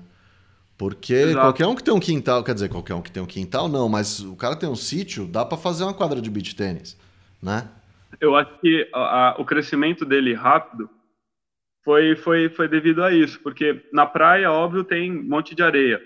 Porque 0.78 1.14
Exato. 1.14 1.40
qualquer 1.40 1.68
um 1.68 1.76
que 1.76 1.84
tem 1.84 1.94
um 1.94 2.00
quintal, 2.00 2.44
quer 2.44 2.56
dizer, 2.56 2.68
qualquer 2.68 2.96
um 2.96 3.02
que 3.02 3.12
tem 3.12 3.22
um 3.22 3.26
quintal, 3.28 3.70
não, 3.70 3.88
mas 3.88 4.20
o 4.22 4.36
cara 4.36 4.56
tem 4.56 4.68
um 4.68 4.76
sítio, 4.76 5.28
dá 5.28 5.46
para 5.46 5.58
fazer 5.58 5.84
uma 5.84 5.94
quadra 5.94 6.20
de 6.20 6.30
beach 6.30 6.56
tênis, 6.56 6.98
né? 7.40 7.68
Eu 8.20 8.36
acho 8.36 8.60
que 8.60 8.90
a, 8.94 9.30
a, 9.30 9.42
o 9.42 9.46
crescimento 9.46 10.06
dele 10.06 10.34
rápido 10.34 10.90
foi, 11.84 12.16
foi, 12.16 12.50
foi 12.50 12.68
devido 12.68 13.04
a 13.04 13.12
isso, 13.12 13.40
porque 13.42 13.84
na 13.92 14.06
praia, 14.06 14.52
óbvio, 14.52 14.84
tem 14.84 15.12
um 15.12 15.24
monte 15.24 15.56
de 15.56 15.64
areia, 15.64 16.02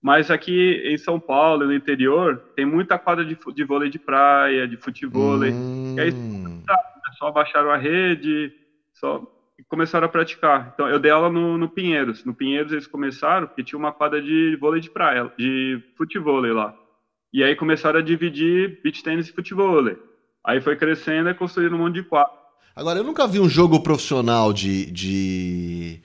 mas 0.00 0.30
aqui 0.30 0.82
em 0.84 0.96
São 0.96 1.18
Paulo, 1.18 1.66
no 1.66 1.74
interior, 1.74 2.38
tem 2.54 2.64
muita 2.64 2.98
quadra 2.98 3.24
de, 3.24 3.36
de 3.54 3.64
vôlei 3.64 3.90
de 3.90 3.98
praia, 3.98 4.68
de 4.68 4.76
futevôlei, 4.76 5.50
hum. 5.52 5.96
e 5.96 6.00
aí 6.00 6.08
é 6.10 7.12
só 7.18 7.30
baixaram 7.32 7.70
a 7.70 7.76
rede, 7.76 8.52
só 8.92 9.26
começaram 9.68 10.06
a 10.06 10.10
praticar. 10.10 10.70
Então, 10.74 10.88
eu 10.88 10.98
dei 10.98 11.10
aula 11.10 11.28
no, 11.28 11.58
no 11.58 11.68
Pinheiros. 11.68 12.24
No 12.24 12.34
Pinheiros 12.34 12.72
eles 12.72 12.86
começaram 12.86 13.46
porque 13.46 13.64
tinha 13.64 13.78
uma 13.78 13.92
quadra 13.92 14.22
de 14.22 14.56
vôlei 14.60 14.80
de 14.80 14.90
praia, 14.90 15.32
de 15.36 15.82
futevôlei 15.96 16.52
lá. 16.52 16.74
E 17.32 17.42
aí 17.42 17.56
começaram 17.56 17.98
a 17.98 18.02
dividir 18.02 18.80
beach 18.82 19.02
tênis 19.02 19.28
e 19.28 19.32
futevôlei. 19.32 19.98
Aí 20.48 20.62
foi 20.62 20.76
crescendo 20.76 21.28
e 21.28 21.34
construindo 21.34 21.74
um 21.74 21.80
monte 21.80 21.96
de 21.96 22.02
quadro. 22.04 22.32
Agora, 22.74 23.00
eu 23.00 23.04
nunca 23.04 23.28
vi 23.28 23.38
um 23.38 23.50
jogo 23.50 23.82
profissional 23.82 24.50
de, 24.50 24.90
de, 24.90 26.00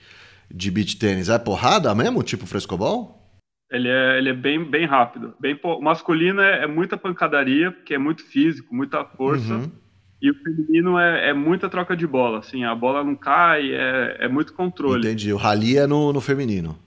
de 0.50 0.70
beach 0.70 0.98
tênis. 0.98 1.30
É 1.30 1.38
porrada 1.38 1.94
mesmo, 1.94 2.22
tipo 2.22 2.44
frescobol? 2.44 3.26
Ele 3.70 3.88
é, 3.88 4.18
ele 4.18 4.28
é 4.28 4.34
bem, 4.34 4.62
bem 4.62 4.84
rápido. 4.84 5.32
Bem, 5.40 5.58
o 5.64 5.80
masculino 5.80 6.42
é, 6.42 6.64
é 6.64 6.66
muita 6.66 6.94
pancadaria, 6.94 7.72
porque 7.72 7.94
é 7.94 7.98
muito 7.98 8.22
físico, 8.22 8.74
muita 8.74 9.02
força. 9.02 9.54
Uhum. 9.54 9.72
E 10.20 10.30
o 10.30 10.34
feminino 10.34 10.98
é, 10.98 11.30
é, 11.30 11.32
muita 11.32 11.70
troca 11.70 11.96
de 11.96 12.06
bola. 12.06 12.40
Assim, 12.40 12.64
a 12.64 12.74
bola 12.74 13.02
não 13.02 13.16
cai, 13.16 13.72
é, 13.72 14.18
é 14.20 14.28
muito 14.28 14.52
controle. 14.52 15.06
Entendi. 15.06 15.32
O 15.32 15.38
rally 15.38 15.78
é 15.78 15.86
no, 15.86 16.12
no 16.12 16.20
feminino. 16.20 16.78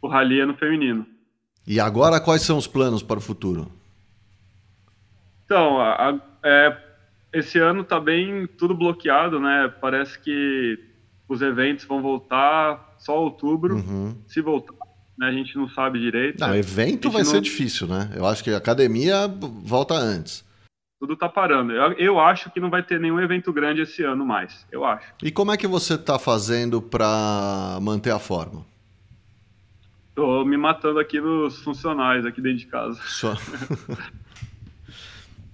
O 0.00 0.06
rally 0.06 0.38
é 0.38 0.46
no 0.46 0.54
feminino. 0.54 1.04
E 1.66 1.80
agora, 1.80 2.20
quais 2.20 2.42
são 2.42 2.56
os 2.56 2.68
planos 2.68 3.02
para 3.02 3.18
o 3.18 3.22
futuro? 3.22 3.81
Então, 5.52 5.78
a, 5.82 6.18
é, 6.42 6.74
esse 7.30 7.58
ano 7.58 7.84
tá 7.84 8.00
bem 8.00 8.46
tudo 8.46 8.74
bloqueado, 8.74 9.38
né? 9.38 9.70
Parece 9.82 10.18
que 10.18 10.78
os 11.28 11.42
eventos 11.42 11.84
vão 11.84 12.00
voltar 12.00 12.94
só 12.98 13.20
outubro, 13.20 13.76
uhum. 13.76 14.16
se 14.26 14.40
voltar. 14.40 14.72
Né? 15.18 15.26
A 15.26 15.32
gente 15.32 15.54
não 15.58 15.68
sabe 15.68 16.00
direito. 16.00 16.40
Não, 16.40 16.48
né? 16.48 16.58
evento 16.58 17.10
vai 17.10 17.22
não... 17.22 17.30
ser 17.30 17.42
difícil, 17.42 17.86
né? 17.86 18.10
Eu 18.16 18.24
acho 18.24 18.42
que 18.42 18.48
a 18.48 18.56
academia 18.56 19.28
volta 19.28 19.92
antes. 19.92 20.42
Tudo 20.98 21.18
tá 21.18 21.28
parando. 21.28 21.72
Eu, 21.72 21.92
eu 21.98 22.18
acho 22.18 22.50
que 22.50 22.58
não 22.58 22.70
vai 22.70 22.82
ter 22.82 22.98
nenhum 22.98 23.20
evento 23.20 23.52
grande 23.52 23.82
esse 23.82 24.02
ano 24.02 24.24
mais. 24.24 24.66
Eu 24.72 24.86
acho. 24.86 25.12
E 25.22 25.30
como 25.30 25.52
é 25.52 25.58
que 25.58 25.66
você 25.66 25.98
tá 25.98 26.18
fazendo 26.18 26.80
para 26.80 27.78
manter 27.82 28.12
a 28.12 28.18
forma? 28.18 28.64
Tô 30.14 30.46
me 30.46 30.56
matando 30.56 30.98
aqui 30.98 31.20
nos 31.20 31.62
funcionais 31.62 32.24
aqui 32.24 32.40
dentro 32.40 32.58
de 32.58 32.66
casa. 32.68 32.98
Só... 33.04 33.34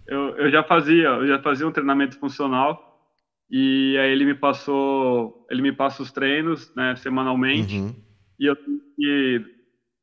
eu, 0.09 0.37
eu 0.39 0.51
já 0.51 0.65
fazia, 0.65 1.09
eu 1.09 1.29
já 1.29 1.39
fazia 1.39 1.69
um 1.69 1.73
treinamento 1.73 2.19
funcional 2.19 2.89
e 3.51 3.97
aí 3.99 4.11
ele 4.11 4.25
me 4.25 4.35
passou, 4.35 5.47
ele 5.51 5.61
me 5.61 5.71
passa 5.73 6.03
os 6.03 6.11
treinos, 6.11 6.73
né, 6.75 6.97
semanalmente. 6.97 7.77
Uhum. 7.77 7.95
E 8.41 8.47
eu 8.47 8.57
e 8.99 9.41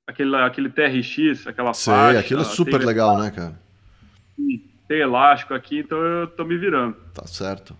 aquele 0.07 0.35
aquele 0.35 0.69
TRX, 0.69 1.47
aquela 1.47 1.73
Sei, 1.73 1.91
faixa, 1.91 2.19
aquilo 2.19 2.41
é 2.41 2.45
super 2.45 2.77
tem, 2.77 2.87
legal, 2.87 3.17
né, 3.17 3.31
cara? 3.31 3.59
Tem 4.87 4.99
elástico 4.99 5.55
aqui, 5.55 5.79
então 5.79 5.97
eu 5.97 6.27
tô 6.27 6.45
me 6.45 6.57
virando. 6.57 6.95
Tá 7.13 7.25
certo. 7.25 7.75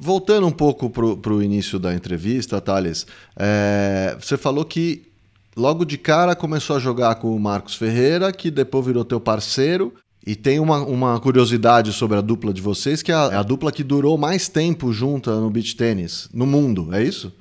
Voltando 0.00 0.46
um 0.46 0.52
pouco 0.52 0.88
para 0.90 1.32
o 1.32 1.42
início 1.42 1.76
da 1.76 1.92
entrevista, 1.92 2.60
Thales, 2.60 3.04
é, 3.36 4.16
você 4.20 4.36
falou 4.36 4.64
que 4.64 5.10
logo 5.56 5.84
de 5.84 5.98
cara 5.98 6.36
começou 6.36 6.76
a 6.76 6.78
jogar 6.78 7.16
com 7.16 7.34
o 7.34 7.40
Marcos 7.40 7.74
Ferreira, 7.74 8.32
que 8.32 8.48
depois 8.48 8.86
virou 8.86 9.04
teu 9.04 9.20
parceiro, 9.20 9.92
e 10.26 10.36
tem 10.36 10.60
uma, 10.60 10.78
uma 10.78 11.20
curiosidade 11.20 11.92
sobre 11.92 12.18
a 12.18 12.20
dupla 12.20 12.52
de 12.52 12.60
vocês, 12.60 13.02
que 13.02 13.12
é 13.12 13.14
a, 13.14 13.30
é 13.32 13.36
a 13.36 13.42
dupla 13.42 13.72
que 13.72 13.82
durou 13.82 14.18
mais 14.18 14.48
tempo 14.48 14.92
junta 14.92 15.40
no 15.40 15.50
beach 15.50 15.76
tênis 15.76 16.28
no 16.32 16.46
mundo, 16.46 16.94
é 16.94 17.02
isso? 17.02 17.34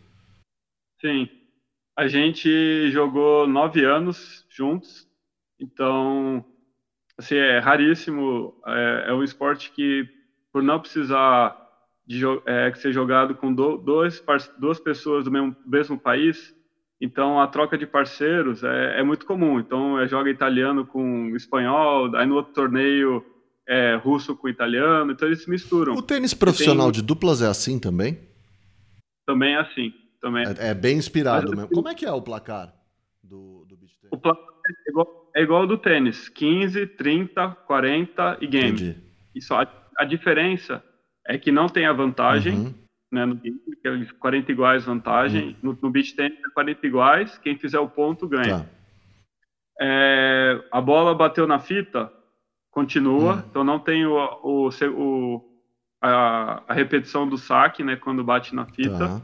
Sim. 1.02 1.28
A 1.96 2.08
gente 2.08 2.92
jogou 2.92 3.48
nove 3.48 3.84
anos 3.84 4.46
juntos, 4.50 5.08
então 5.60 6.46
assim, 7.18 7.36
é 7.36 7.60
raríssimo. 7.60 8.54
É, 8.66 9.06
é 9.08 9.14
um 9.14 9.24
esporte 9.24 9.72
que, 9.72 10.08
por 10.52 10.62
não 10.62 10.80
precisar 10.80 11.58
de 12.06 12.24
é, 12.46 12.74
ser 12.76 12.94
jogado 12.94 13.36
com 13.36 13.54
do, 13.54 13.78
dois, 13.78 14.24
duas 14.58 14.80
pessoas 14.80 15.26
do 15.26 15.32
mesmo, 15.32 15.56
mesmo 15.66 16.00
país, 16.00 16.56
então 17.00 17.40
a 17.40 17.48
troca 17.48 17.78
de 17.78 17.86
parceiros 17.86 18.64
é, 18.64 19.00
é 19.00 19.04
muito 19.04 19.26
comum. 19.26 19.60
Então 19.60 20.00
é, 20.00 20.08
joga 20.08 20.30
italiano 20.30 20.86
com 20.86 21.36
espanhol, 21.36 22.16
aí 22.16 22.26
no 22.26 22.36
outro 22.36 22.54
torneio 22.54 23.24
é 23.68 23.96
russo 23.96 24.36
com 24.36 24.48
italiano, 24.48 25.12
então 25.12 25.28
eles 25.28 25.44
se 25.44 25.50
misturam. 25.50 25.94
O 25.94 26.02
tênis 26.02 26.34
profissional 26.34 26.92
tem... 26.92 27.02
de 27.02 27.02
duplas 27.02 27.42
é 27.42 27.48
assim 27.48 27.78
também? 27.80 28.18
Também 29.26 29.56
é 29.56 29.60
assim. 29.60 29.94
Também. 30.22 30.46
É, 30.46 30.70
é 30.70 30.74
bem 30.74 30.98
inspirado 30.98 31.50
Mas, 31.50 31.60
mesmo. 31.60 31.76
Como 31.76 31.90
é 31.90 31.94
que 31.94 32.06
é 32.06 32.12
o 32.12 32.22
placar 32.22 32.74
do, 33.22 33.66
do 33.66 33.78
beach 33.78 33.96
tennis? 34.00 34.12
O 34.12 34.18
placar 34.18 34.44
é 34.88 34.90
igual, 34.90 35.32
é 35.36 35.42
igual 35.42 35.62
ao 35.62 35.68
do 35.68 35.78
tênis: 35.78 36.30
15, 36.30 36.88
30, 36.88 37.50
40 37.68 38.38
e 38.42 38.48
game. 38.48 38.70
Entendi. 38.70 38.96
E 39.36 39.42
só 39.42 39.62
a, 39.62 39.68
a 40.00 40.06
diferença 40.06 40.84
é 41.28 41.38
que 41.38 41.52
não 41.52 41.68
tem 41.68 41.86
a 41.86 41.94
vantagem. 41.94 42.56
Uhum. 42.56 42.87
Né, 43.18 43.26
no 43.26 43.36
game, 43.36 43.60
que 43.82 43.88
é 43.88 44.06
40 44.20 44.52
iguais 44.52 44.86
vantagem. 44.86 45.58
Uhum. 45.64 45.72
No, 45.72 45.80
no 45.82 45.90
beach 45.90 46.16
tennis 46.16 46.38
é 46.38 46.50
40 46.54 46.86
iguais, 46.86 47.38
quem 47.40 47.58
fizer 47.58 47.80
o 47.80 47.90
ponto 47.90 48.28
ganha. 48.28 48.60
Tá. 48.60 48.66
É, 49.82 50.64
a 50.72 50.80
bola 50.80 51.16
bateu 51.16 51.48
na 51.48 51.58
fita, 51.58 52.12
continua, 52.70 53.34
uhum. 53.34 53.44
então 53.50 53.64
não 53.64 53.80
tem 53.80 54.06
o, 54.06 54.16
o, 54.44 54.70
o 54.70 55.62
a, 56.00 56.62
a, 56.68 56.74
repetição 56.76 57.28
do 57.28 57.40
saque, 57.40 57.84
né, 57.84 57.96
quando 57.96 58.24
bate 58.24 58.54
na 58.54 58.68
fita. 58.68 58.98
Tá. 58.98 59.22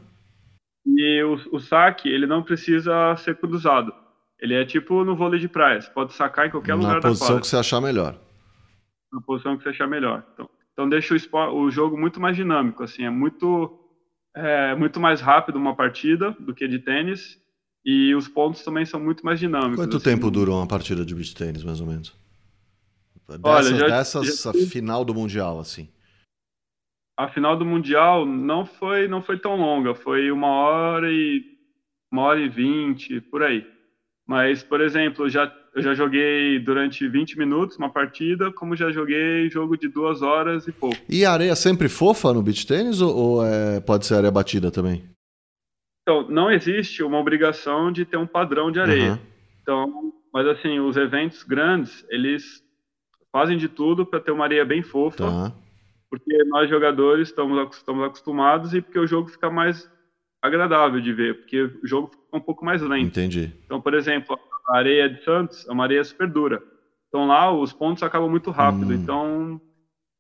E 0.87 1.21
o, 1.23 1.55
o 1.55 1.59
saque, 1.59 2.09
ele 2.09 2.25
não 2.25 2.41
precisa 2.41 3.15
ser 3.17 3.37
cruzado. 3.37 3.93
Ele 4.39 4.55
é 4.55 4.65
tipo 4.65 5.03
no 5.03 5.15
vôlei 5.15 5.39
de 5.39 5.47
praia, 5.47 5.81
você 5.81 5.89
pode 5.91 6.13
sacar 6.13 6.47
em 6.47 6.49
qualquer 6.49 6.75
na 6.75 6.81
lugar 6.81 6.95
da 6.95 7.01
quadra. 7.01 7.09
Na 7.09 7.15
posição 7.15 7.39
que 7.39 7.47
você 7.47 7.57
achar 7.57 7.79
melhor. 7.79 8.15
Na 9.11 9.21
posição 9.21 9.55
que 9.55 9.63
você 9.63 9.69
achar 9.69 9.87
melhor. 9.87 10.23
Então, 10.33 10.49
então 10.73 10.89
deixa 10.89 11.15
o, 11.15 11.61
o 11.61 11.69
jogo 11.69 11.95
muito 11.95 12.19
mais 12.19 12.35
dinâmico, 12.35 12.83
assim, 12.83 13.05
é 13.05 13.09
muito 13.11 13.82
é, 14.35 14.75
muito 14.75 14.99
mais 14.99 15.21
rápido 15.21 15.57
uma 15.57 15.75
partida 15.75 16.31
do 16.39 16.53
que 16.53 16.67
de 16.67 16.79
tênis 16.79 17.39
e 17.85 18.15
os 18.15 18.27
pontos 18.27 18.63
também 18.63 18.85
são 18.85 18.99
muito 18.99 19.25
mais 19.25 19.39
dinâmicos. 19.39 19.77
Quanto 19.77 19.97
assim. 19.97 20.05
tempo 20.05 20.31
durou 20.31 20.57
uma 20.57 20.67
partida 20.67 21.05
de 21.05 21.13
beach 21.13 21.35
tênis, 21.35 21.63
mais 21.63 21.81
ou 21.81 21.87
menos? 21.87 22.15
Dessas, 23.27 23.41
Olha, 23.43 23.75
já, 23.75 23.87
dessas 23.87 24.43
já... 24.43 24.53
final 24.67 25.03
do 25.05 25.13
mundial, 25.13 25.59
assim 25.59 25.89
a 27.17 27.27
final 27.27 27.57
do 27.57 27.65
mundial 27.65 28.25
não 28.25 28.65
foi 28.65 29.07
não 29.07 29.21
foi 29.21 29.37
tão 29.39 29.55
longa, 29.55 29.93
foi 29.93 30.31
uma 30.31 30.47
hora 30.47 31.11
e 31.11 31.43
uma 32.11 32.23
hora 32.23 32.39
e 32.39 32.49
vinte 32.49 33.21
por 33.21 33.43
aí. 33.43 33.67
Mas, 34.33 34.63
por 34.63 34.81
exemplo, 34.81 35.25
eu 35.25 35.29
já 35.29 35.53
eu 35.75 35.81
já 35.83 35.93
joguei 35.93 36.57
durante 36.57 37.07
20 37.07 37.37
minutos 37.37 37.77
uma 37.77 37.91
partida, 37.91 38.51
como 38.51 38.75
já 38.75 38.91
joguei 38.91 39.47
jogo 39.47 39.77
de 39.77 39.87
duas 39.87 40.23
horas 40.23 40.67
e 40.67 40.71
pouco. 40.71 40.97
E 41.07 41.23
a 41.23 41.31
areia 41.31 41.55
sempre 41.55 41.87
fofa 41.87 42.33
no 42.33 42.41
beach 42.41 42.65
tênis 42.65 42.99
ou, 42.99 43.15
ou 43.15 43.45
é, 43.45 43.79
pode 43.79 44.07
ser 44.07 44.15
areia 44.15 44.31
batida 44.31 44.71
também? 44.71 45.03
Então, 46.01 46.27
não 46.27 46.49
existe 46.49 47.03
uma 47.03 47.19
obrigação 47.19 47.91
de 47.91 48.05
ter 48.05 48.17
um 48.17 48.25
padrão 48.25 48.71
de 48.71 48.79
areia. 48.79 49.11
Uhum. 49.11 49.19
Então, 49.61 50.13
mas 50.33 50.47
assim, 50.47 50.79
os 50.79 50.97
eventos 50.97 51.43
grandes, 51.43 52.03
eles 52.09 52.63
fazem 53.31 53.55
de 53.55 53.67
tudo 53.67 54.03
para 54.03 54.19
ter 54.19 54.31
uma 54.31 54.45
areia 54.45 54.65
bem 54.65 54.81
fofa. 54.81 55.17
Tá 55.17 55.53
porque 56.09 56.43
nós 56.43 56.67
jogadores 56.69 57.29
estamos, 57.29 57.75
estamos 57.75 58.03
acostumados 58.03 58.73
e 58.73 58.81
porque 58.81 58.99
o 58.99 59.07
jogo 59.07 59.29
fica 59.29 59.49
mais 59.49 59.91
agradável 60.43 60.99
de 60.99 61.13
ver, 61.13 61.35
porque 61.39 61.63
o 61.63 61.87
jogo 61.87 62.09
fica 62.09 62.37
um 62.37 62.41
pouco 62.41 62.65
mais 62.65 62.81
lento. 62.81 63.07
Entendi. 63.07 63.51
Então, 63.65 63.79
por 63.79 63.93
exemplo, 63.93 64.37
a 64.67 64.77
areia 64.77 65.09
de 65.09 65.23
Santos 65.23 65.67
é 65.67 65.71
uma 65.71 65.83
areia 65.83 66.03
super 66.03 66.29
dura. 66.29 66.61
Então 67.07 67.25
lá 67.25 67.51
os 67.51 67.71
pontos 67.71 68.03
acabam 68.03 68.29
muito 68.29 68.51
rápido. 68.51 68.91
Hum. 68.91 68.95
Então, 68.95 69.61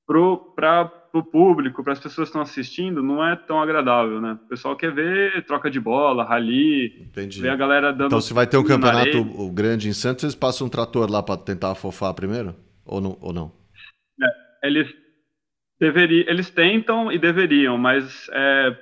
para 0.07 0.91
o 1.13 1.23
público, 1.23 1.83
para 1.83 1.93
as 1.93 1.99
pessoas 1.99 2.27
que 2.27 2.29
estão 2.29 2.41
assistindo, 2.41 3.03
não 3.03 3.23
é 3.23 3.35
tão 3.35 3.61
agradável, 3.61 4.21
né? 4.21 4.33
O 4.33 4.47
pessoal 4.47 4.75
quer 4.75 4.93
ver 4.93 5.45
troca 5.45 5.69
de 5.69 5.79
bola, 5.79 6.23
rally, 6.23 7.01
Entendi. 7.01 7.41
ver 7.41 7.49
a 7.49 7.55
galera 7.55 7.91
dando. 7.91 8.07
Então, 8.07 8.21
se 8.21 8.33
vai 8.33 8.47
ter 8.47 8.57
um 8.57 8.63
campeonato 8.63 9.23
grande 9.51 9.89
em 9.89 9.93
Santos, 9.93 10.23
eles 10.23 10.35
passam 10.35 10.67
um 10.67 10.69
trator 10.69 11.11
lá 11.11 11.21
para 11.21 11.37
tentar 11.37 11.71
afofar 11.71 12.13
primeiro? 12.13 12.55
Ou 12.85 13.01
não? 13.01 13.17
Ou 13.21 13.33
não? 13.33 13.51
É, 14.21 14.67
eles 14.67 14.87
Deveria, 15.79 16.29
eles 16.29 16.49
tentam 16.49 17.11
e 17.11 17.19
deveriam, 17.19 17.77
mas 17.77 18.29
é 18.31 18.73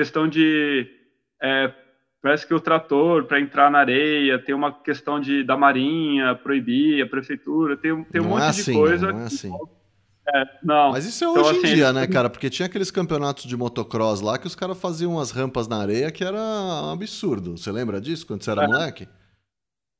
questão 0.00 0.26
de 0.26 0.86
é, 1.42 1.72
parece 2.22 2.46
que 2.46 2.54
o 2.54 2.60
trator 2.60 3.24
para 3.24 3.38
entrar 3.38 3.70
na 3.70 3.78
areia 3.78 4.38
tem 4.38 4.54
uma 4.54 4.72
questão 4.72 5.20
de 5.20 5.44
da 5.44 5.58
marinha 5.58 6.34
proibir 6.34 7.02
a 7.02 7.06
prefeitura 7.06 7.76
tem, 7.76 8.02
tem 8.04 8.20
um 8.20 8.24
não 8.24 8.30
monte 8.30 8.44
é 8.44 8.48
assim, 8.48 8.72
de 8.72 8.78
coisa 8.78 9.06
não, 9.08 9.14
não 9.14 9.22
é 9.22 9.26
assim. 9.26 9.52
É, 10.32 10.44
não. 10.62 10.92
Mas 10.92 11.06
isso 11.06 11.24
é 11.24 11.28
então, 11.28 11.42
hoje 11.42 11.58
em 11.58 11.64
assim, 11.64 11.74
dia, 11.74 11.92
né, 11.92 12.06
cara? 12.06 12.30
Porque 12.30 12.48
tinha 12.48 12.66
aqueles 12.66 12.90
campeonatos 12.90 13.44
de 13.44 13.56
motocross 13.56 14.20
lá 14.20 14.38
que 14.38 14.46
os 14.46 14.54
caras 14.54 14.80
faziam 14.80 15.12
umas 15.12 15.32
rampas 15.32 15.66
na 15.66 15.78
areia 15.80 16.12
que 16.12 16.22
era 16.22 16.38
um 16.38 16.92
absurdo. 16.92 17.56
Você 17.56 17.72
lembra 17.72 18.00
disso 18.00 18.26
quando 18.26 18.42
você 18.42 18.50
era 18.52 18.64
é. 18.64 18.66
moleque? 18.68 19.08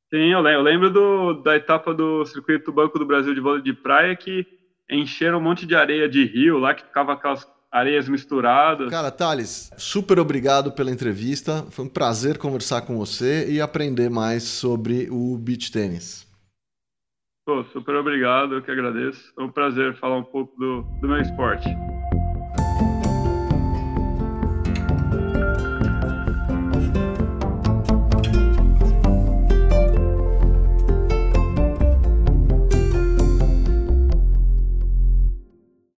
Sim, 0.09 0.31
eu 0.31 0.39
lembro, 0.39 0.59
eu 0.59 0.61
lembro 0.61 0.89
do, 0.89 1.33
da 1.41 1.55
etapa 1.55 1.93
do 1.93 2.25
circuito 2.25 2.71
Banco 2.71 2.97
do 2.97 3.05
Brasil 3.05 3.33
de 3.33 3.41
vôlei 3.41 3.61
de 3.61 3.73
praia 3.73 4.15
que 4.15 4.45
encheram 4.89 5.37
um 5.37 5.41
monte 5.41 5.65
de 5.65 5.75
areia 5.75 6.07
de 6.07 6.23
rio 6.23 6.59
lá, 6.59 6.73
que 6.73 6.83
ficava 6.83 7.13
aquelas 7.13 7.45
areias 7.71 8.09
misturadas. 8.09 8.89
Cara, 8.89 9.09
Thales, 9.09 9.71
super 9.77 10.19
obrigado 10.19 10.71
pela 10.71 10.91
entrevista. 10.91 11.65
Foi 11.71 11.85
um 11.85 11.89
prazer 11.89 12.37
conversar 12.37 12.81
com 12.81 12.97
você 12.97 13.49
e 13.49 13.61
aprender 13.61 14.09
mais 14.09 14.43
sobre 14.43 15.07
o 15.09 15.37
beach 15.37 15.71
tênis. 15.71 16.29
Pô, 17.45 17.63
super 17.71 17.95
obrigado, 17.95 18.55
eu 18.55 18.61
que 18.61 18.69
agradeço. 18.69 19.33
Foi 19.33 19.45
um 19.45 19.51
prazer 19.51 19.97
falar 19.97 20.17
um 20.17 20.23
pouco 20.23 20.55
do, 20.59 20.83
do 21.01 21.07
meu 21.07 21.19
esporte. 21.21 21.67